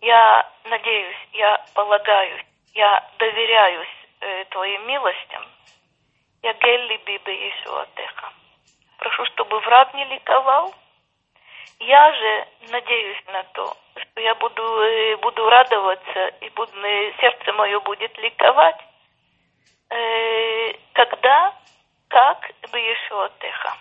Я 0.00 0.50
надеюсь, 0.64 1.16
я 1.32 1.64
полагаюсь, 1.74 2.44
я 2.74 3.10
доверяюсь 3.18 3.88
э, 4.20 4.44
Твоим 4.46 4.86
милостям. 4.86 5.46
Я 6.42 6.54
гелли 6.54 6.96
бибе 7.04 7.50
Ишуатеха. 7.50 8.32
Прошу, 8.98 9.26
чтобы 9.26 9.60
враг 9.60 9.92
не 9.94 10.04
ликовал. 10.06 10.74
Я 11.80 12.12
же 12.12 12.46
надеюсь 12.70 13.22
на 13.26 13.42
то, 13.54 13.76
что 13.96 14.20
я 14.20 14.34
буду, 14.34 14.62
э, 14.62 15.16
буду 15.16 15.48
радоваться, 15.48 16.28
и 16.40 16.48
буду, 16.50 16.72
э, 16.82 17.12
сердце 17.20 17.52
мое 17.52 17.80
будет 17.80 18.16
ликовать, 18.18 18.80
когда, 20.92 21.54
как 22.08 22.52
бы 22.70 22.78
Ишуатеха. 22.78 23.76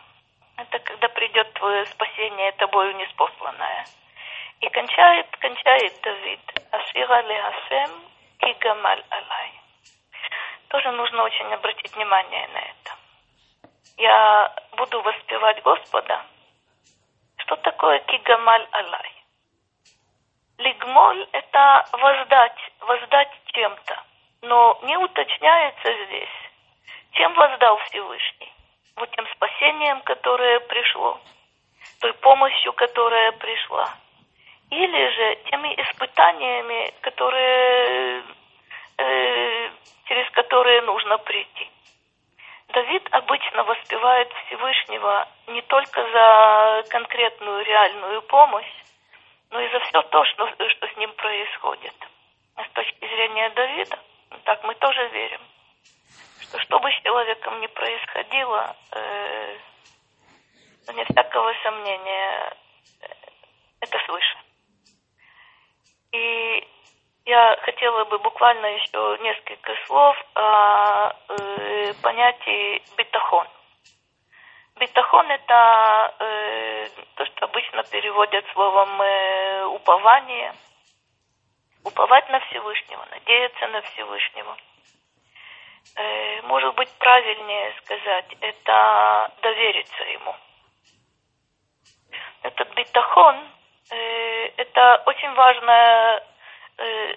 Это 0.57 0.79
когда 0.79 1.07
придет 1.09 1.53
твое 1.53 1.85
спасение 1.85 2.51
тобою 2.53 2.95
неспосланное. 2.95 3.85
И 4.61 4.69
кончает, 4.69 5.27
кончает 5.37 6.01
Давид. 6.01 6.39
Ашира 6.71 7.21
лехасем 7.21 7.91
кигамаль 8.39 9.03
алай. 9.09 9.51
Тоже 10.67 10.91
нужно 10.91 11.23
очень 11.23 11.53
обратить 11.53 11.95
внимание 11.95 12.47
на 12.49 12.59
это. 12.59 12.95
Я 13.97 14.53
буду 14.77 15.01
воспевать 15.01 15.61
Господа. 15.63 16.25
Что 17.37 17.55
такое 17.57 17.99
кигамаль 17.99 18.67
алай? 18.71 19.23
Лигмоль– 20.57 21.27
это 21.31 21.85
воздать, 21.93 22.71
воздать 22.81 23.31
чем-то. 23.53 24.08
Но 24.41 24.79
не 24.83 24.97
уточняется 24.97 26.05
здесь, 26.05 26.51
чем 27.11 27.33
воздал 27.33 27.77
Всевышний. 27.89 28.53
Вот 28.95 29.09
тем 29.11 29.27
спасением, 29.35 30.01
которое 30.01 30.59
пришло, 30.61 31.19
той 32.01 32.13
помощью, 32.13 32.73
которая 32.73 33.31
пришла– 33.33 33.93
или 34.71 35.09
же 35.09 35.35
теми 35.49 35.73
испытаниями, 35.81 36.93
которые, 37.01 38.23
э, 38.97 39.69
через 40.05 40.29
которые 40.31 40.81
нужно 40.83 41.17
прийти. 41.17 41.69
Давид 42.67 43.07
обычно 43.11 43.63
воспевает 43.63 44.31
Всевышнего 44.45 45.27
не 45.47 45.61
только 45.63 46.03
за 46.11 46.83
конкретную 46.89 47.65
реальную 47.65 48.21
помощь, 48.23 48.71
но 49.49 49.59
и 49.59 49.71
за 49.71 49.79
все 49.79 50.03
то, 50.03 50.23
что, 50.25 50.47
что 50.69 50.87
с 50.87 50.97
ним 50.97 51.11
происходит. 51.13 51.95
А 52.55 52.63
с 52.63 52.69
точки 52.69 53.07
зрения 53.07 53.49
Давида, 53.49 53.97
так 54.43 54.63
мы 54.63 54.75
тоже 54.75 55.07
верим, 55.09 55.41
что 56.41 56.59
что 56.59 56.79
бы 56.79 56.89
с 56.91 57.03
человеком 57.03 57.59
ни 57.61 57.67
происходило, 57.67 58.75
э, 58.91 59.57
не 60.93 61.03
всякого 61.05 61.53
сомнения, 61.63 62.53
э, 63.01 63.07
это 63.81 63.99
свыше. 64.05 64.37
И 66.11 66.67
я 67.25 67.57
хотела 67.61 68.05
бы 68.05 68.17
буквально 68.17 68.65
еще 68.65 69.17
несколько 69.21 69.75
слов 69.85 70.17
о 70.35 71.13
э, 71.29 71.93
понятии 72.01 72.81
битахон. 72.97 73.47
Битахон– 74.79 75.29
это 75.29 76.15
э, 76.19 76.87
то, 77.15 77.25
что 77.25 77.45
обычно 77.45 77.83
переводят 77.83 78.45
словом 78.53 79.01
э, 79.01 79.65
упование. 79.65 80.53
Уповать 81.83 82.29
на 82.29 82.39
Всевышнего, 82.41 83.05
надеяться 83.11 83.67
на 83.67 83.81
Всевышнего. 83.81 84.57
Э, 85.95 86.41
может 86.43 86.75
быть, 86.75 86.89
правильнее 86.97 87.73
сказать, 87.83 88.35
это 88.41 89.31
довериться 89.41 90.03
ему. 90.03 90.35
Этот 92.43 92.73
битахон 92.73 93.37
э,– 93.91 94.45
это 94.57 95.03
очень 95.05 95.33
важное, 95.33 96.23
э, 96.77 97.15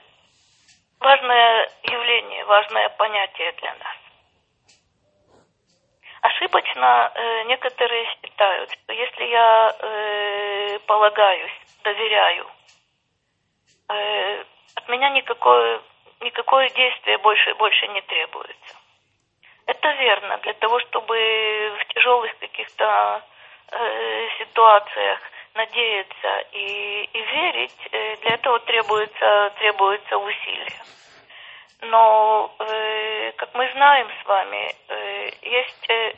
важное 1.00 1.70
явление, 1.82 2.44
важное 2.44 2.88
понятие 2.90 3.52
для 3.52 3.74
нас. 3.74 3.96
Ошибочно 6.22 7.12
некоторые 7.46 8.06
считают, 8.06 8.70
что 8.70 8.92
если 8.92 9.24
я 9.24 10.78
полагаюсь, 10.86 11.50
доверяю, 11.82 12.46
от 14.74 14.88
меня 14.88 15.10
никакое, 15.10 15.80
никакое 16.20 16.68
действие 16.70 17.18
больше, 17.18 17.54
больше 17.54 17.86
не 17.88 18.00
требуется. 18.02 18.76
Это 19.66 19.90
верно. 19.92 20.36
Для 20.38 20.54
того, 20.54 20.80
чтобы 20.80 21.72
в 21.80 21.94
тяжелых 21.94 22.36
каких-то 22.38 23.22
э, 23.70 24.28
ситуациях 24.38 25.20
надеяться 25.54 26.38
и, 26.52 27.08
и 27.12 27.20
верить, 27.20 27.76
э, 27.92 28.16
для 28.16 28.34
этого 28.34 28.58
требуется, 28.60 29.52
требуется 29.58 30.18
усилия. 30.18 30.82
Но, 31.82 32.54
э, 32.58 33.32
как 33.32 33.54
мы 33.54 33.70
знаем 33.72 34.08
с 34.22 34.26
вами, 34.26 34.74
э, 34.88 35.30
есть 35.42 35.90
э, 35.90 36.14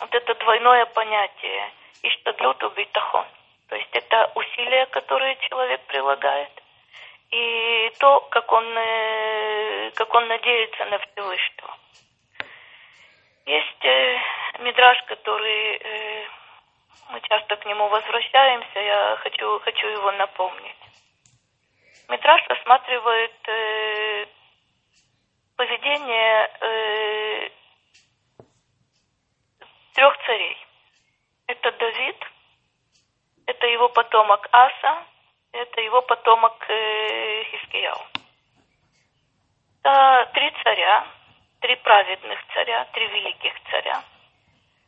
вот 0.00 0.14
это 0.14 0.34
двойное 0.34 0.84
понятие 0.86 1.70
«иштадлюту 2.02 2.70
битахон». 2.70 3.24
То 3.68 3.76
есть 3.76 3.88
это 3.92 4.30
усилия, 4.34 4.86
которые 4.86 5.36
человек 5.48 5.80
прилагает, 5.86 6.50
и 7.30 7.77
то, 7.90 8.20
как 8.30 8.50
он, 8.52 8.64
э, 8.76 9.90
как 9.94 10.14
он 10.14 10.28
надеется 10.28 10.84
на 10.86 10.98
Всевышнего. 10.98 11.76
Есть 13.46 13.84
э, 13.84 14.18
мидраж, 14.60 15.02
который 15.06 15.76
э, 15.76 16.26
мы 17.10 17.20
часто 17.22 17.56
к 17.56 17.64
нему 17.64 17.88
возвращаемся, 17.88 18.80
я 18.80 19.16
хочу, 19.22 19.58
хочу 19.60 19.86
его 19.86 20.12
напомнить. 20.12 20.76
Мидраж 22.08 22.42
рассматривает 22.48 23.48
э, 23.48 24.26
поведение 25.56 26.50
э, 26.60 27.50
трех 29.94 30.16
царей. 30.26 30.56
Это 31.46 31.72
Давид, 31.72 32.16
это 33.46 33.66
его 33.66 33.88
потомок 33.88 34.46
Аса, 34.52 35.04
это 35.58 35.80
его 35.80 36.02
потомок 36.02 36.54
э, 36.68 37.44
Хискияу. 37.44 38.00
Это 39.82 40.30
три 40.34 40.50
царя, 40.62 41.06
три 41.60 41.76
праведных 41.76 42.38
царя, 42.54 42.84
три 42.92 43.06
великих 43.08 43.52
царя. 43.70 44.02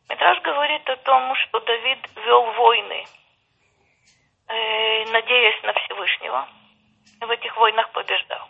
Митраж 0.09 0.41
говорит 0.43 0.89
о 0.89 0.97
том, 0.97 1.35
что 1.37 1.61
Давид 1.61 1.99
вел 2.25 2.53
войны, 2.53 3.05
э, 4.49 5.05
надеясь 5.11 5.63
на 5.63 5.73
Всевышнего, 5.73 6.49
в 7.21 7.31
этих 7.31 7.57
войнах 7.57 7.91
побеждал. 7.93 8.49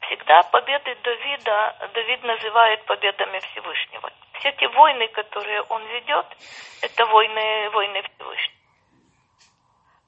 Всегда 0.00 0.42
победы 0.42 0.94
Давида 1.02 1.90
Давид 1.94 2.22
называет 2.24 2.84
победами 2.84 3.38
Всевышнего. 3.40 4.10
Все 4.38 4.52
те 4.52 4.68
войны, 4.68 5.08
которые 5.08 5.62
он 5.62 5.82
ведет, 5.86 6.26
это 6.82 7.06
войны, 7.06 7.70
войны 7.70 8.02
Всевышнего. 8.02 8.63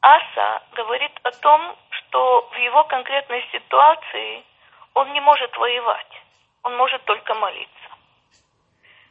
Аса 0.07 0.63
говорит 0.77 1.11
о 1.25 1.33
том, 1.33 1.77
что 1.91 2.49
в 2.53 2.57
его 2.59 2.85
конкретной 2.85 3.45
ситуации 3.51 4.45
он 4.95 5.13
не 5.13 5.21
может 5.21 5.57
воевать, 5.57 6.23
он 6.63 6.77
может 6.77 7.05
только 7.07 7.35
молиться. 7.35 7.91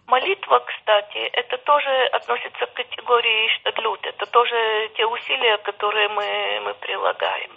Молитва, 0.08 0.60
кстати, 0.60 1.18
это 1.18 1.58
тоже 1.58 2.06
относится 2.14 2.66
к 2.68 2.74
категории 2.76 3.50
штадлют, 3.60 4.06
это 4.06 4.26
тоже 4.28 4.90
те 4.96 5.06
усилия, 5.06 5.58
которые 5.58 6.08
мы, 6.08 6.62
мы 6.64 6.74
прилагаем. 6.76 7.52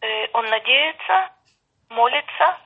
Э, 0.00 0.26
он 0.32 0.46
надеется, 0.46 1.32
молится 1.90 2.58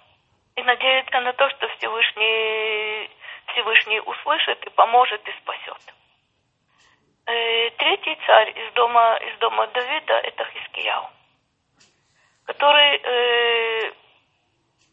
и 0.54 0.62
надеется 0.62 1.20
на 1.22 1.32
то, 1.32 1.50
что 1.50 1.66
Всевышний, 1.76 3.10
Всевышний 3.48 3.98
услышит 3.98 4.64
и 4.64 4.70
поможет 4.70 5.26
и 5.26 5.32
спасет. 5.42 5.94
Э, 7.26 7.70
третий 7.78 8.18
царь 8.26 8.50
из 8.50 8.72
дома, 8.74 9.16
из 9.16 9.38
дома 9.38 9.66
Давида– 9.68 10.12
это 10.24 10.44
Хискияу, 10.44 11.08
который 12.44 13.00
э, 13.02 13.92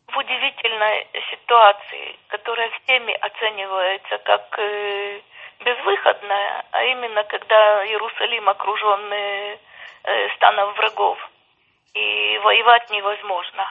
в 0.08 0.17
удивительной 0.17 1.08
ситуации, 1.30 2.17
которая 2.30 2.70
всеми 2.70 3.12
оценивается 3.15 4.17
как 4.20 4.58
э, 4.60 5.20
безвыходная, 5.60 6.65
а 6.72 6.84
именно 6.86 7.22
когда 7.26 7.86
Иерусалим 7.86 8.48
окружен 8.48 9.12
э, 9.12 9.58
станом 10.38 10.74
врагов, 10.76 11.17
и 11.94 12.38
воевать 12.38 12.89
невозможно. 12.91 13.67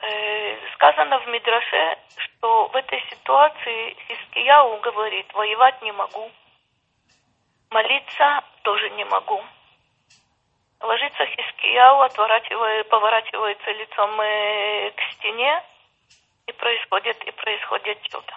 Э, 0.00 0.56
сказано 0.72 1.20
в 1.20 1.28
Мидраше, 1.28 1.98
что 2.18 2.66
в 2.66 2.74
этой 2.74 3.00
ситуации 3.10 3.96
Хискияу 4.08 4.78
говорит, 4.78 5.32
воевать 5.34 5.80
не 5.82 5.92
могу– 5.92 6.32
Молиться 7.74 8.44
тоже 8.62 8.88
не 8.90 9.04
могу. 9.04 9.42
Ложится 10.80 11.26
Хискияу, 11.26 12.02
отворачивая, 12.02 12.84
поворачивается 12.84 13.68
лицом 13.72 14.20
э, 14.20 14.92
к 14.92 15.00
стене, 15.14 15.60
и 16.46 16.52
происходит, 16.52 17.20
и 17.24 17.32
происходит 17.32 18.00
чудо. 18.02 18.32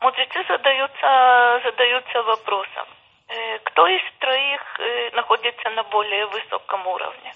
Мудрецы 0.00 0.44
задаются, 0.46 1.60
задаются 1.64 2.22
вопросом, 2.24 2.86
э, 3.28 3.58
кто 3.60 3.86
из 3.86 4.02
троих 4.18 4.60
э, 4.78 5.10
находится 5.12 5.70
на 5.70 5.82
более 5.84 6.26
высоком 6.26 6.86
уровне? 6.86 7.32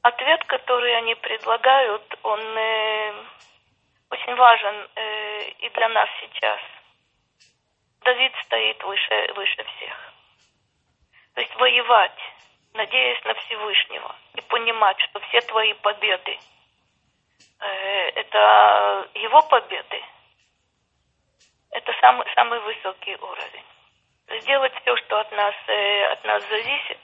Ответ, 0.00 0.42
который 0.44 0.96
они 0.96 1.14
предлагают, 1.14 2.18
он 2.22 2.40
очень 4.10 4.34
важен 4.34 4.88
и 5.58 5.68
для 5.74 5.88
нас 5.90 6.08
сейчас– 6.22 6.60
Давид 8.04 8.32
стоит 8.44 8.82
выше, 8.84 9.32
выше 9.34 9.64
всех. 9.64 10.12
То 11.34 11.40
есть 11.40 11.54
воевать, 11.56 12.20
надеясь 12.74 13.24
на 13.24 13.34
Всевышнего, 13.34 14.14
и 14.34 14.40
понимать, 14.42 15.00
что 15.00 15.20
все 15.20 15.40
твои 15.40 15.72
победы 15.74 16.38
э, 17.60 18.08
это 18.10 19.08
его 19.14 19.40
победы, 19.42 20.04
это 21.70 21.92
самый, 22.00 22.26
самый 22.34 22.60
высокий 22.60 23.16
уровень. 23.16 23.64
Сделать 24.40 24.74
все, 24.82 24.96
что 24.96 25.20
от 25.20 25.32
нас, 25.32 25.54
э, 25.66 26.04
от 26.12 26.24
нас 26.24 26.46
зависит, 26.48 27.00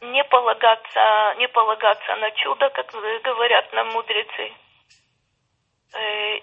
не 0.00 0.24
полагаться, 0.24 1.34
не 1.38 1.48
полагаться 1.48 2.16
на 2.16 2.30
чудо, 2.32 2.70
как 2.70 2.92
говорят 3.22 3.72
нам 3.72 3.88
мудрецы, 3.92 4.52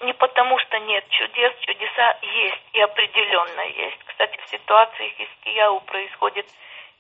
не 0.02 0.14
потому, 0.14 0.58
что 0.60 0.80
нет 0.80 1.08
чудес, 1.10 1.54
чудеса 1.62 2.18
есть 2.22 2.64
и 2.74 2.82
определенно 2.82 3.62
есть. 3.62 4.00
Кстати, 4.06 4.40
в 4.46 4.50
ситуации 4.50 5.14
Хискияу 5.18 5.82
происходит 5.82 6.46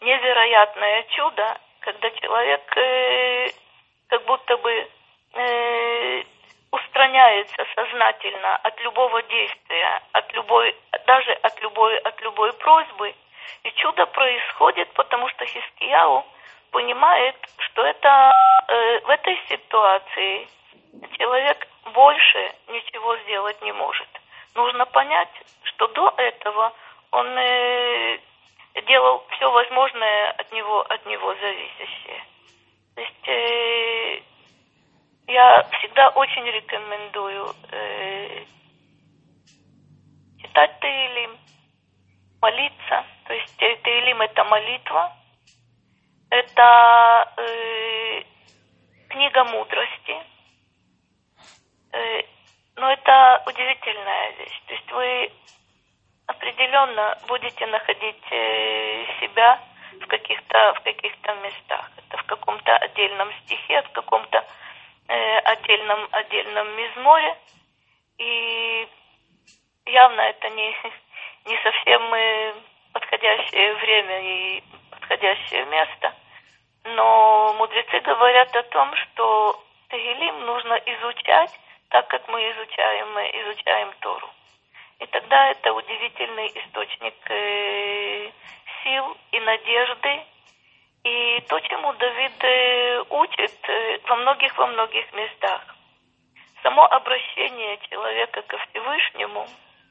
невероятное 0.01 1.03
чудо, 1.15 1.57
когда 1.79 2.09
человек 2.11 2.77
э, 2.77 3.49
как 4.09 4.25
будто 4.25 4.57
бы 4.57 4.87
э, 5.33 6.23
устраняется 6.71 7.65
сознательно 7.75 8.55
от 8.57 8.79
любого 8.81 9.21
действия, 9.23 10.01
от 10.11 10.33
любой, 10.33 10.75
даже 11.05 11.31
от 11.31 11.61
любой, 11.61 11.97
от 11.99 12.21
любой 12.21 12.53
просьбы. 12.53 13.13
И 13.63 13.71
чудо 13.73 14.05
происходит, 14.07 14.91
потому 14.93 15.27
что 15.29 15.45
Хискияу 15.45 16.25
понимает, 16.71 17.35
что 17.59 17.85
это 17.85 18.31
э, 18.67 18.99
в 19.01 19.09
этой 19.09 19.39
ситуации 19.49 20.47
человек 21.17 21.67
больше 21.93 22.51
ничего 22.67 23.17
сделать 23.17 23.61
не 23.61 23.71
может. 23.71 24.07
Нужно 24.55 24.85
понять, 24.85 25.29
что 25.63 25.87
до 25.87 26.13
этого 26.17 26.73
он 27.11 27.27
э, 27.37 28.19
делал 28.87 29.25
все 29.31 29.51
возможное 29.51 30.31
от 30.31 30.51
него, 30.51 30.81
от 30.81 31.05
него 31.05 31.33
зависящее. 31.35 32.23
То 32.95 33.01
есть 33.01 33.27
э, 33.27 34.21
я 35.27 35.63
всегда 35.79 36.09
очень 36.09 36.45
рекомендую 36.45 37.47
э, 37.71 38.43
читать 40.41 40.79
Таилим, 40.79 41.37
молиться. 42.41 43.05
То 43.25 43.33
есть 43.33 43.55
Таилим 43.57 44.21
это 44.21 44.43
молитва. 44.43 45.13
Это 46.29 47.33
э, 47.37 48.23
книга 49.09 49.43
мудрости. 49.45 50.30
Но 52.81 52.91
это 52.91 53.43
удивительная 53.45 54.31
вещь. 54.39 54.59
То 54.65 54.73
есть 54.73 54.91
вы 54.91 55.31
определенно 56.25 57.15
будете 57.27 57.67
находить 57.67 58.25
э, 58.31 59.05
себя 59.19 59.59
в 60.01 60.07
каких-то 60.07 60.73
в 60.73 60.81
каких-то 60.81 61.35
местах. 61.35 61.91
Это 61.95 62.17
в 62.17 62.23
каком-то 62.23 62.75
отдельном 62.77 63.31
стихе, 63.43 63.83
в 63.83 63.91
каком-то 63.91 64.43
э, 65.09 65.37
отдельном 65.41 66.07
отдельном 66.11 66.75
мизморе. 66.75 67.37
И 68.17 68.87
явно 69.85 70.21
это 70.21 70.49
не, 70.49 70.75
не 71.45 71.57
совсем 71.61 72.01
э, 72.15 72.53
подходящее 72.93 73.75
время 73.75 74.21
и 74.21 74.63
подходящее 74.89 75.65
место. 75.65 76.15
Но 76.85 77.53
мудрецы 77.59 77.99
говорят 77.99 78.55
о 78.55 78.63
том, 78.63 78.95
что 78.95 79.63
Тагилим 79.89 80.45
нужно 80.47 80.73
изучать 80.73 81.51
так, 81.91 82.07
как 82.07 82.27
мы 82.29 82.39
изучаем, 82.51 83.09
изучаем 83.43 83.93
Тору. 83.99 84.29
И 84.99 85.05
тогда 85.07 85.49
это 85.51 85.73
удивительный 85.73 86.47
источник 86.47 87.15
э, 87.29 88.31
сил 88.83 89.17
и 89.31 89.39
надежды. 89.39 90.21
И 91.03 91.41
то, 91.49 91.59
чему 91.59 91.93
Давид 91.93 92.43
э, 92.43 93.03
учит 93.09 93.69
э, 93.69 93.99
во 94.07 94.15
многих, 94.15 94.57
во 94.57 94.67
многих 94.67 95.11
местах. 95.13 95.75
Само 96.63 96.85
обращение 96.85 97.77
человека 97.89 98.41
ко 98.43 98.57
Всевышнему 98.57 99.47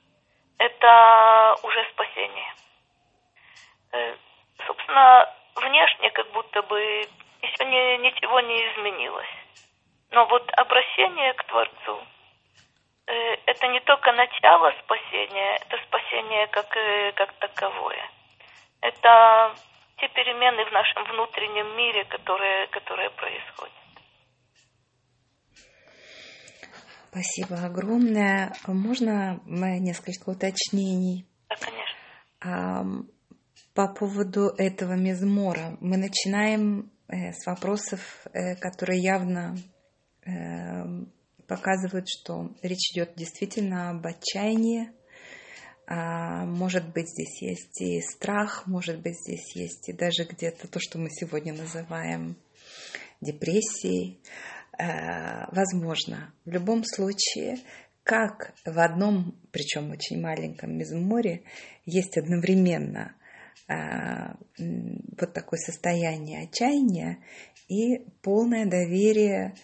–это 0.58 1.56
уже 1.64 1.84
спасение. 1.92 2.54
Собственно, 4.64 5.34
внешне 5.56 6.10
как 6.10 6.30
будто 6.30 6.62
бы 6.62 6.80
еще 7.42 7.64
не, 7.64 7.98
ничего 7.98 8.38
не 8.38 8.54
изменилось. 8.68 9.39
Но 10.10 10.26
вот 10.26 10.42
обращение 10.56 11.32
к 11.34 11.44
Творцу 11.44 12.00
э,– 13.06 13.12
это 13.46 13.68
не 13.68 13.80
только 13.80 14.12
начало 14.12 14.72
спасения, 14.84 15.56
это 15.56 15.76
спасение 15.86 16.46
как, 16.48 16.76
э, 16.76 17.12
как 17.12 17.32
таковое. 17.38 18.10
Это 18.80 19.54
те 19.98 20.08
перемены 20.08 20.64
в 20.64 20.72
нашем 20.72 21.04
внутреннем 21.04 21.76
мире, 21.76 22.04
которые, 22.04 22.66
которые 22.68 23.10
происходят. 23.10 23.74
Спасибо 27.10 27.56
огромное. 27.66 28.52
Можно 28.66 29.40
несколько 29.46 30.30
уточнений? 30.30 31.26
Да, 31.48 31.56
конечно. 31.56 33.06
По 33.74 33.88
поводу 33.88 34.50
этого 34.58 34.94
мезмора 34.94 35.76
мы 35.80 35.96
начинаем 35.96 36.90
э, 37.08 37.32
с 37.32 37.46
вопросов, 37.46 38.00
э, 38.32 38.56
которые 38.56 39.00
явно 39.00 39.54
показывают, 41.46 42.06
что 42.08 42.50
речь 42.62 42.92
идет 42.92 43.14
действительно 43.16 43.90
об 43.90 44.06
отчаянии. 44.06 44.90
А, 45.86 46.44
может 46.44 46.92
быть, 46.92 47.08
здесь 47.08 47.42
есть 47.42 47.80
и 47.80 48.00
страх, 48.00 48.66
может 48.66 49.00
быть, 49.00 49.18
здесь 49.18 49.56
есть 49.56 49.88
и 49.88 49.92
даже 49.92 50.24
где-то 50.24 50.68
то, 50.68 50.78
что 50.78 50.98
мы 50.98 51.08
сегодня 51.10 51.52
называем 51.52 52.36
депрессией. 53.20 54.20
Возможно, 54.78 56.32
в 56.46 56.50
любом 56.50 56.84
случае, 56.84 57.58
как 58.02 58.54
в 58.64 58.78
одном, 58.78 59.36
причем 59.50 59.90
очень 59.90 60.20
маленьком 60.20 60.76
мезморе, 60.76 61.42
есть 61.84 62.16
одновременно 62.16 63.14
а, 63.68 64.36
вот 64.58 65.32
такое 65.32 65.58
состояние 65.58 66.44
отчаяния 66.44 67.18
и 67.68 67.98
полное 68.22 68.66
доверие 68.66 69.54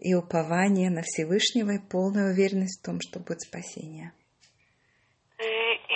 и 0.00 0.14
упование 0.14 0.90
на 0.90 1.02
Всевышнего 1.02 1.72
и 1.76 1.88
полная 1.90 2.32
уверенность 2.32 2.80
в 2.80 2.86
том, 2.86 3.00
что 3.00 3.20
будет 3.20 3.40
спасение. 3.40 4.12
Э, 5.38 5.44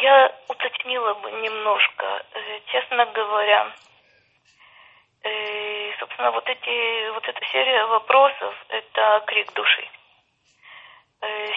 я 0.03 0.37
уточнила 0.49 1.15
бы 1.15 1.31
немножко, 1.43 2.07
э, 2.07 2.61
честно 2.67 3.07
говоря, 3.07 3.75
э, 5.25 5.93
собственно, 5.99 6.31
вот 6.33 6.49
эти, 6.49 7.11
вот 7.13 7.25
эта 7.29 7.41
серия 7.53 7.87
вопросов– 7.87 8.55
это 8.69 9.25
крик 9.27 9.53
души. 9.55 9.85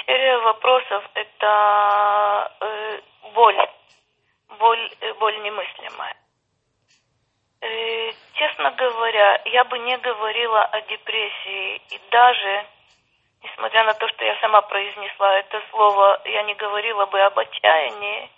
Серия 0.05 0.39
вопросов– 0.39 1.03
это 1.15 2.51
боль 3.33 3.55
боль, 4.59 4.89
э, 5.01 5.13
боль 5.19 5.37
немыслимая. 5.41 6.15
Э, 7.61 8.11
честно 8.43 8.71
говоря, 8.71 9.41
я 9.45 9.63
бы 9.63 9.79
не 9.79 9.97
говорила 9.97 10.61
о 10.63 10.81
депрессии 10.81 11.81
и 11.89 11.99
даже, 12.11 12.65
несмотря 13.43 13.83
на 13.85 13.93
то, 13.93 14.07
что 14.09 14.25
я 14.25 14.35
сама 14.41 14.61
произнесла 14.61 15.37
это 15.39 15.61
слово, 15.71 16.21
я 16.25 16.43
не 16.43 16.53
говорила 16.55 17.05
бы 17.05 17.21
об 17.21 17.39
отчаянии, 17.39 18.29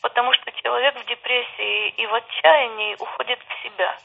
потому 0.00 0.32
что 0.34 0.50
человек 0.52 0.96
в 0.96 1.04
депрессии 1.04 1.88
и 1.88 2.06
в 2.06 2.14
отчаянии 2.14 2.96
уходит 2.98 3.38
в 3.46 3.62
себя. 3.62 3.96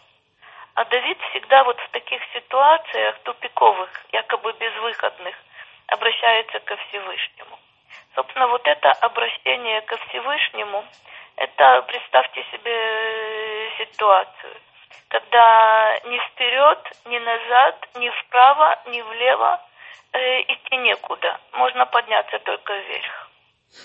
А 0.76 0.86
Давид 0.86 1.18
всегда 1.30 1.64
вот 1.64 1.80
в 1.80 1.90
таких 1.90 2.22
ситуациях 2.34 3.18
тупиковых, 3.24 3.90
якобы 4.12 4.52
безвыходных, 4.54 5.36
обращается 5.88 6.60
ко 6.60 6.76
Всевышнему. 6.76 7.58
Собственно, 8.16 8.48
вот 8.48 8.68
это 8.68 8.92
обращение 8.92 9.82
ко 9.82 9.98
Всевышнему– 9.98 10.86
это 11.38 11.84
представьте 11.84 12.44
себе 12.52 12.74
э, 12.74 13.70
ситуацию, 13.78 14.56
когда 15.10 16.00
ни 16.06 16.18
вперед, 16.20 16.80
ни 17.06 17.20
назад, 17.20 17.90
ни 17.96 18.10
вправо, 18.10 18.80
ни 18.88 19.02
влево 19.02 19.62
э, 20.14 20.42
идти 20.42 20.78
некуда. 20.78 21.40
Можно 21.54 21.86
подняться 21.86 22.40
только 22.40 22.74
вверх. 22.74 23.30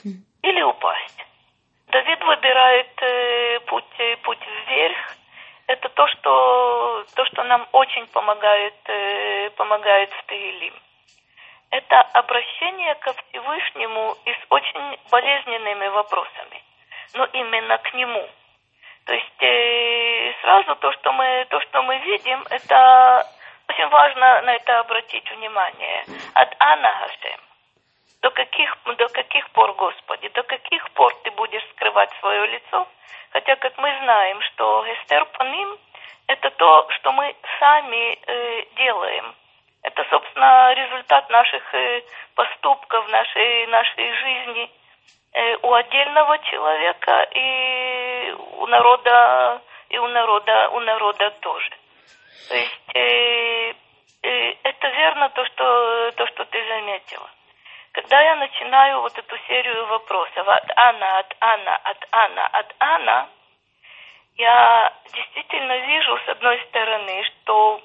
Хм. 0.04 0.24
Или 0.42 0.62
упасть. 0.62 1.26
Давид 1.88 2.20
выбирает 2.24 3.02
э, 3.02 3.60
путь, 3.66 3.94
э, 3.98 4.16
путь 4.18 4.46
вверх. 4.66 5.16
Это 5.66 5.88
то, 5.88 6.06
что, 6.08 7.04
то, 7.14 7.24
что 7.26 7.44
нам 7.44 7.66
очень 7.72 8.06
помогает, 8.08 8.74
э, 8.86 9.50
помогает 9.56 10.10
в 10.12 10.24
Таилим. 10.24 10.74
Это 11.70 12.00
обращение 12.00 12.94
ко 12.96 13.12
Всевышнему 13.12 14.16
и 14.26 14.32
с 14.32 14.46
очень 14.50 14.98
болезненными 15.10 15.86
вопросами 15.88 16.62
но 17.14 17.24
именно 17.26 17.78
к 17.78 17.94
нему. 17.94 18.28
То 19.04 19.14
есть 19.14 19.42
э, 19.42 20.32
сразу 20.42 20.76
то, 20.76 20.92
что 20.92 21.12
мы 21.12 21.46
то, 21.50 21.60
что 21.60 21.82
мы 21.82 21.98
видим, 21.98 22.42
это 22.50 23.26
очень 23.68 23.88
важно 23.88 24.42
на 24.42 24.54
это 24.54 24.80
обратить 24.80 25.28
внимание. 25.30 26.04
От 26.34 26.54
Анна 26.58 26.88
Гашем. 27.00 27.40
До 28.20 28.30
каких, 28.30 28.76
до 28.84 29.08
каких 29.08 29.50
пор, 29.50 29.72
Господи, 29.74 30.28
до 30.28 30.42
каких 30.44 30.88
пор 30.92 31.12
ты 31.24 31.30
будешь 31.32 31.68
скрывать 31.70 32.10
свое 32.20 32.46
лицо? 32.46 32.86
Хотя, 33.30 33.56
как 33.56 33.76
мы 33.78 33.92
знаем, 34.02 34.40
что 34.42 34.84
Гестер 34.84 35.24
Паним– 35.24 35.76
это 36.28 36.50
то, 36.50 36.86
что 36.90 37.12
мы 37.12 37.34
сами 37.58 38.18
э, 38.24 38.64
делаем. 38.76 39.34
Это, 39.82 40.04
собственно, 40.10 40.72
результат 40.74 41.28
наших 41.30 41.74
э, 41.74 42.02
поступков, 42.36 43.08
нашей, 43.08 43.66
нашей 43.66 44.12
жизни– 44.14 44.70
Э, 45.34 45.56
у 45.62 45.72
отдельного 45.72 46.38
человека 46.40 47.26
и 47.34 47.40
у 48.32 48.66
народа 48.66 49.62
и 49.88 49.98
у 49.98 50.06
народа 50.08 50.68
у 50.70 50.80
народа 50.80 51.30
тоже. 51.40 51.70
То 52.48 52.56
есть 52.56 52.80
э, 52.94 53.74
э, 54.22 54.54
это 54.62 54.88
верно 54.88 55.28
то, 55.30 55.44
что 55.46 56.10
то, 56.16 56.26
что 56.26 56.44
ты 56.46 56.66
заметила. 56.66 57.30
Когда 57.92 58.20
я 58.22 58.36
начинаю 58.36 59.00
вот 59.02 59.16
эту 59.18 59.36
серию 59.46 59.86
вопросов 59.86 60.48
от 60.48 60.70
Анна, 60.76 61.18
от 61.18 61.36
Анна, 61.40 61.76
от 61.76 62.08
Анна, 62.10 62.46
от 62.46 62.74
Анна, 62.78 63.28
я 64.36 64.92
действительно 65.12 65.76
вижу 65.78 66.18
с 66.24 66.28
одной 66.30 66.58
стороны, 66.68 67.24
что 67.24 67.80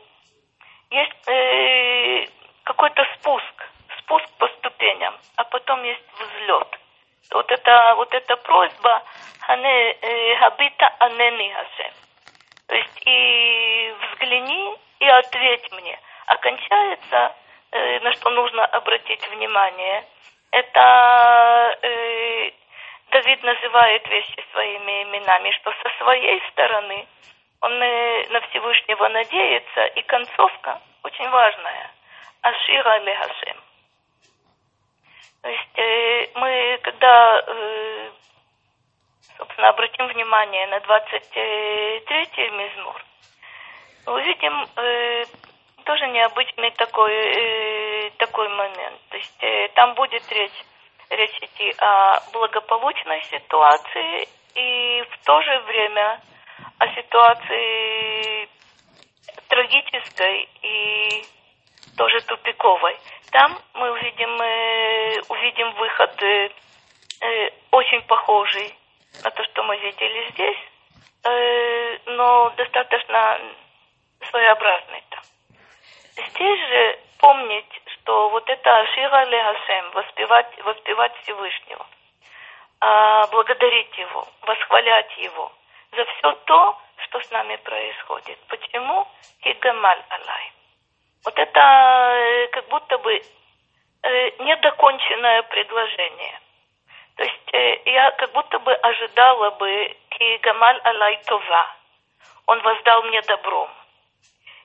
есть 0.92 1.28
э, 1.28 2.28
какой-то 2.64 3.06
спуск, 3.16 3.70
спуск 4.00 4.30
по 4.38 4.48
ступеням, 4.48 5.14
а 5.36 5.44
потом 5.44 5.84
есть 5.84 6.04
взлет 6.18 6.80
вот 7.32 7.52
эта, 7.52 7.94
вот 7.96 8.14
эта 8.14 8.36
просьба 8.38 9.04
э, 9.50 10.36
«Хабита 10.38 10.88
анени 11.00 11.54
Хашем». 11.54 11.94
То 12.68 12.76
есть 12.76 13.02
и 13.06 13.94
взгляни 14.02 14.76
и 15.00 15.08
ответь 15.08 15.72
мне. 15.72 16.00
Окончается, 16.28 17.36
э, 17.72 18.00
на 18.00 18.14
что 18.14 18.30
нужно 18.30 18.66
обратить 18.66 19.28
внимание, 19.30 20.06
это 20.52 21.78
э, 21.82 22.52
Давид 23.12 23.44
называет 23.44 24.08
вещи 24.10 24.44
своими 24.52 25.04
именами, 25.04 25.52
что 25.52 25.72
со 25.72 26.04
своей 26.04 26.42
стороны 26.52 27.08
он 27.62 27.80
на 27.80 28.42
Всевышнего 28.50 29.08
надеется, 29.10 29.86
и 29.96 30.02
концовка 30.04 30.80
очень 31.04 31.28
важная. 31.30 31.92
Ашира 32.42 33.00
Лехашем. 33.00 33.67
То 35.48 35.52
есть 35.52 35.80
э, 35.80 36.28
мы, 36.36 36.78
когда, 36.84 37.40
э, 37.40 38.12
собственно, 39.38 39.70
обратим 39.70 40.08
внимание 40.08 40.68
на 40.68 40.76
23-й 40.80 42.50
мизмур, 42.50 43.06
увидим 44.08 44.68
э, 44.76 45.24
тоже 45.86 46.08
необычный 46.08 46.72
такой, 46.72 47.14
э, 47.14 48.10
такой 48.18 48.50
момент. 48.50 49.00
То 49.08 49.16
есть 49.16 49.42
э, 49.42 49.70
там 49.74 49.94
будет 49.94 50.30
речь, 50.34 50.66
речь 51.12 51.40
идти 51.42 51.74
о 51.78 52.20
благополучной 52.34 53.24
ситуации 53.32 54.28
и 54.54 55.02
в 55.10 55.26
то 55.26 55.42
же 55.44 55.60
время 55.60 56.20
о 56.80 56.88
ситуации 56.94 58.50
трагической 59.48 60.50
и 60.62 61.24
тоже 61.96 62.22
тупиковой. 62.22 62.98
Там 63.32 63.58
мы 63.74 63.92
увидим, 63.92 64.42
э, 64.42 65.22
увидим 65.30 65.72
выход 65.74 66.22
э, 66.24 66.50
э, 67.22 67.50
очень 67.72 68.02
похожий 68.04 68.74
на 69.24 69.32
то, 69.32 69.44
что 69.44 69.64
мы 69.64 69.78
видели 69.78 70.30
здесь, 70.32 70.58
э, 71.24 71.98
но 72.06 72.50
достаточно 72.58 73.40
своеобразный 74.30 75.04
там. 75.10 75.24
Здесь 76.16 76.60
же 76.68 77.00
помнить, 77.20 77.82
что 77.94 78.30
вот 78.30 78.50
это 78.50 78.80
Ашира 78.80 79.26
Лехасем, 79.26 79.92
воспевать, 79.92 80.64
воспевать 80.64 81.16
Всевышнего, 81.24 81.86
э, 82.82 83.28
благодарить 83.32 83.98
Его, 83.98 84.28
восхвалять 84.42 85.18
Его 85.18 85.52
за 85.96 86.06
все 86.06 86.32
то, 86.46 86.78
что 87.06 87.22
с 87.22 87.32
нами 87.32 87.56
происходит. 87.58 88.38
Почему? 88.48 89.08
Кигамаль 89.42 90.04
Алай. 90.10 90.57
Вот 91.28 91.38
это 91.38 91.60
э, 91.60 92.48
как 92.54 92.70
будто 92.70 92.98
бы 93.00 93.14
э, 93.14 94.32
недоконченное 94.46 95.44
предложение. 95.44 96.40
То 97.18 97.24
есть 97.24 97.54
э, 97.54 97.82
я 97.92 98.12
как 98.12 98.32
будто 98.32 98.60
бы 98.60 98.74
ожидала 98.74 99.50
бы 99.50 99.98
Кигамаль 100.08 100.80
Алай 100.86 101.22
Това. 101.26 101.76
Он 102.46 102.62
воздал 102.62 103.04
мне 103.04 103.22
добром. 103.24 103.70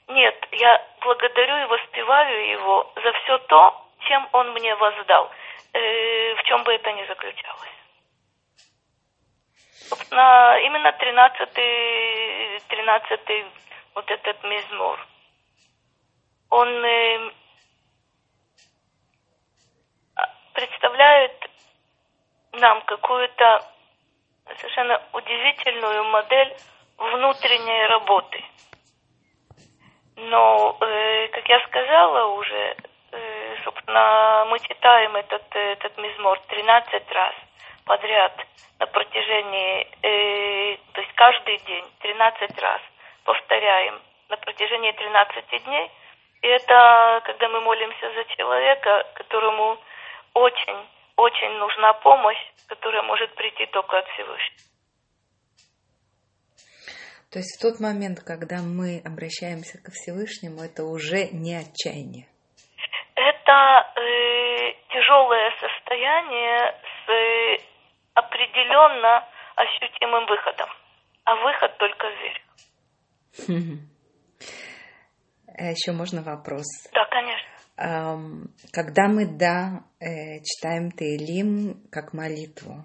Нет, 0.06 0.36
я 0.52 0.86
благодарю 1.00 1.56
и 1.64 1.64
воспеваю 1.64 2.50
его 2.50 2.92
за 2.94 3.12
все 3.12 3.38
то, 3.38 3.84
чем 4.06 4.28
он 4.30 4.52
мне 4.52 4.72
воздал, 4.76 5.32
в 5.72 6.42
чем 6.44 6.62
бы 6.62 6.74
это 6.74 6.92
ни 6.92 7.04
заключалось. 7.06 7.74
Именно 10.12 10.88
13-й, 10.90 12.60
13 12.68 13.46
вот 13.94 14.08
этот 14.08 14.44
мизмор, 14.44 15.00
он 16.52 16.68
э, 16.84 17.30
представляет 20.52 21.32
нам 22.52 22.82
какую-то 22.82 23.64
совершенно 24.58 25.00
удивительную 25.14 26.04
модель 26.10 26.54
внутренней 26.98 27.86
работы. 27.86 28.44
Но, 30.16 30.76
э, 30.78 31.28
как 31.28 31.48
я 31.48 31.58
сказала 31.60 32.26
уже, 32.34 32.76
э, 33.12 33.56
собственно, 33.64 34.44
мы 34.50 34.58
читаем 34.60 35.16
этот, 35.16 35.56
этот 35.56 35.96
мизмор 35.96 36.38
13 36.48 37.12
раз 37.12 37.34
подряд 37.86 38.46
на 38.78 38.86
протяжении, 38.88 39.88
э, 40.02 40.76
то 40.92 41.00
есть 41.00 41.14
каждый 41.14 41.56
день, 41.60 41.86
13 42.00 42.58
раз 42.60 42.82
повторяем 43.24 44.02
на 44.28 44.36
протяжении 44.36 44.92
13 44.92 45.64
дней. 45.64 45.90
Это 46.42 47.22
когда 47.24 47.48
мы 47.48 47.60
молимся 47.60 48.12
за 48.14 48.24
человека, 48.36 49.06
которому 49.14 49.78
очень, 50.34 50.88
очень 51.16 51.52
нужна 51.58 51.92
помощь, 51.94 52.42
которая 52.66 53.02
может 53.02 53.32
прийти 53.36 53.66
только 53.66 53.98
от 53.98 54.06
Всевышнего. 54.08 54.72
То 57.30 57.38
есть 57.38 57.56
в 57.56 57.62
тот 57.62 57.80
момент, 57.80 58.18
когда 58.26 58.58
мы 58.60 59.00
обращаемся 59.06 59.78
ко 59.82 59.90
Всевышнему, 59.92 60.60
это 60.62 60.84
уже 60.84 61.28
не 61.32 61.54
отчаяние. 61.54 62.26
Это 63.14 63.92
э, 63.96 64.72
тяжелое 64.90 65.50
состояние 65.60 66.74
с 66.82 67.08
э, 67.08 67.56
определенно 68.14 69.26
ощутимым 69.54 70.26
выходом, 70.26 70.68
а 71.24 71.36
выход 71.36 71.78
только 71.78 72.06
вверх. 72.10 72.42
А 75.58 75.70
еще 75.70 75.92
можно 75.92 76.22
вопрос? 76.22 76.64
Да, 76.92 77.04
конечно. 77.06 77.52
Когда 78.72 79.08
мы, 79.08 79.26
да, 79.26 79.84
э, 80.00 80.40
читаем 80.44 80.90
Тейлим 80.92 81.82
как 81.90 82.12
молитву, 82.12 82.84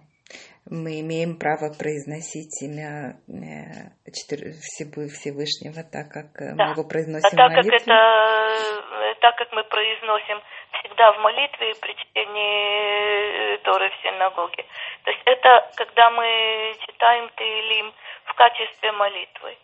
мы 0.69 0.99
имеем 0.99 1.37
право 1.39 1.71
произносить 1.71 2.51
имя 2.63 3.19
э, 3.27 3.91
Всевышнего 4.03 5.83
так, 5.83 6.11
как 6.11 6.41
э, 6.41 6.55
да. 6.55 6.65
мы 6.65 6.71
его 6.71 6.83
произносим 6.83 7.29
а 7.31 7.35
так, 7.35 7.51
в 7.51 7.55
молитве? 7.55 7.71
Как 7.71 7.81
это, 7.87 9.19
так 9.21 9.35
как 9.37 9.51
мы 9.53 9.63
произносим 9.63 10.39
всегда 10.79 11.11
в 11.13 11.19
молитве 11.19 11.73
при 11.79 11.93
чтении 11.95 13.57
Торы 13.63 13.89
в 13.89 14.01
синагоге. 14.03 14.65
То 15.03 15.11
есть 15.11 15.23
это 15.25 15.71
когда 15.75 16.09
мы 16.11 16.73
читаем 16.85 17.29
Тейлим 17.37 17.93
в 18.25 18.33
качестве 18.35 18.91
молитвы. 18.91 19.57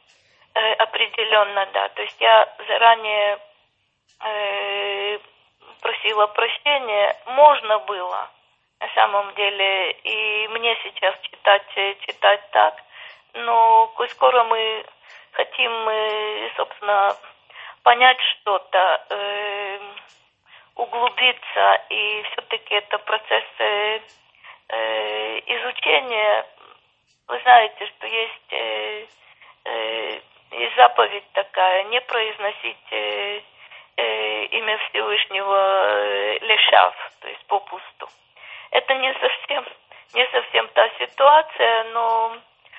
Э, 0.56 0.74
определенно, 0.74 1.66
да. 1.74 1.89
То 1.89 2.02
есть 2.04 2.22
я 2.22 2.48
заранее 2.68 3.39
э, 4.22 5.20
просила 5.82 6.28
прощения. 6.28 7.16
Можно 7.26 7.80
было 7.80 8.30
на 8.80 8.88
самом 8.94 9.34
деле 9.34 9.92
и 9.92 10.48
мне 10.50 10.78
сейчас 10.84 11.16
читать, 11.24 11.66
э, 11.76 11.96
читать 12.06 12.52
так. 12.52 12.76
Но 13.34 13.92
скоро 14.12 14.44
мы 14.44 14.86
хотим, 15.32 15.72
э, 15.89 16.52
собственно, 16.56 17.18
понять 17.82 18.20
что-то, 18.22 19.06
э, 19.10 19.80
углубиться, 20.76 21.82
и 21.89 22.24
все-таки 22.32 22.76
это 22.76 23.00
процесс 23.00 23.44
э, 23.58 24.00
э, 24.70 25.39
изучения. 25.48 26.46
Вы 27.28 27.39
знаете, 27.42 27.88
что 27.88 28.06
есть, 28.06 28.52
э, 28.52 29.08
есть 30.54 30.76
заповедь 30.76 31.32
такая, 31.34 31.84
не 31.86 32.02
произносить 32.02 32.92
э, 32.92 33.42
э, 33.98 34.46
имя 34.46 34.78
Всевышнего 34.89 35.58
э, 35.58 36.39
лешав, 36.39 36.96
то 37.22 37.28
есть 37.28 37.46
попусту. 37.48 38.08
Это 38.72 38.94
не 38.96 39.13
совсем, 39.13 39.66
не 40.13 40.28
совсем 40.28 40.68
та 40.70 40.89
ситуация, 41.00 41.84
но 41.92 42.38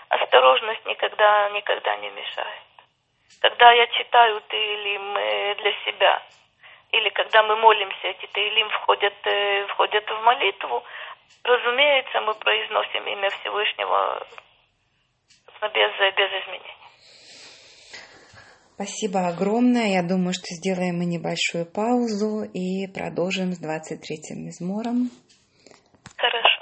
осторожность 0.08 0.84
никогда, 0.86 1.50
никогда 1.50 1.96
не 1.96 2.10
мешает. 2.10 2.62
Когда 3.40 3.72
я 3.72 3.86
читаю 3.88 4.40
Таилим 4.48 5.16
э, 5.16 5.54
для 5.56 5.72
себя, 5.84 6.22
или 6.92 7.08
когда 7.10 7.42
мы 7.42 7.56
молимся, 7.56 8.08
эти 8.08 8.26
Таилим 8.26 8.68
входят, 8.70 9.14
э, 9.24 9.66
входят 9.66 10.08
в 10.08 10.22
молитву, 10.22 10.84
разумеется, 11.42 12.20
мы 12.20 12.34
произносим 12.34 13.06
имя 13.06 13.30
Всевышнего 13.30 14.26
без, 15.62 16.14
без 16.16 16.42
изменений. 16.42 16.83
Спасибо 18.74 19.28
огромное. 19.28 19.92
Я 19.92 20.02
думаю, 20.02 20.32
что 20.34 20.46
сделаем 20.50 20.98
мы 20.98 21.04
небольшую 21.04 21.64
паузу 21.64 22.42
и 22.42 22.88
продолжим 22.88 23.52
с 23.52 23.62
23-м 23.62 24.48
измором. 24.48 25.10
Хорошо. 26.16 26.53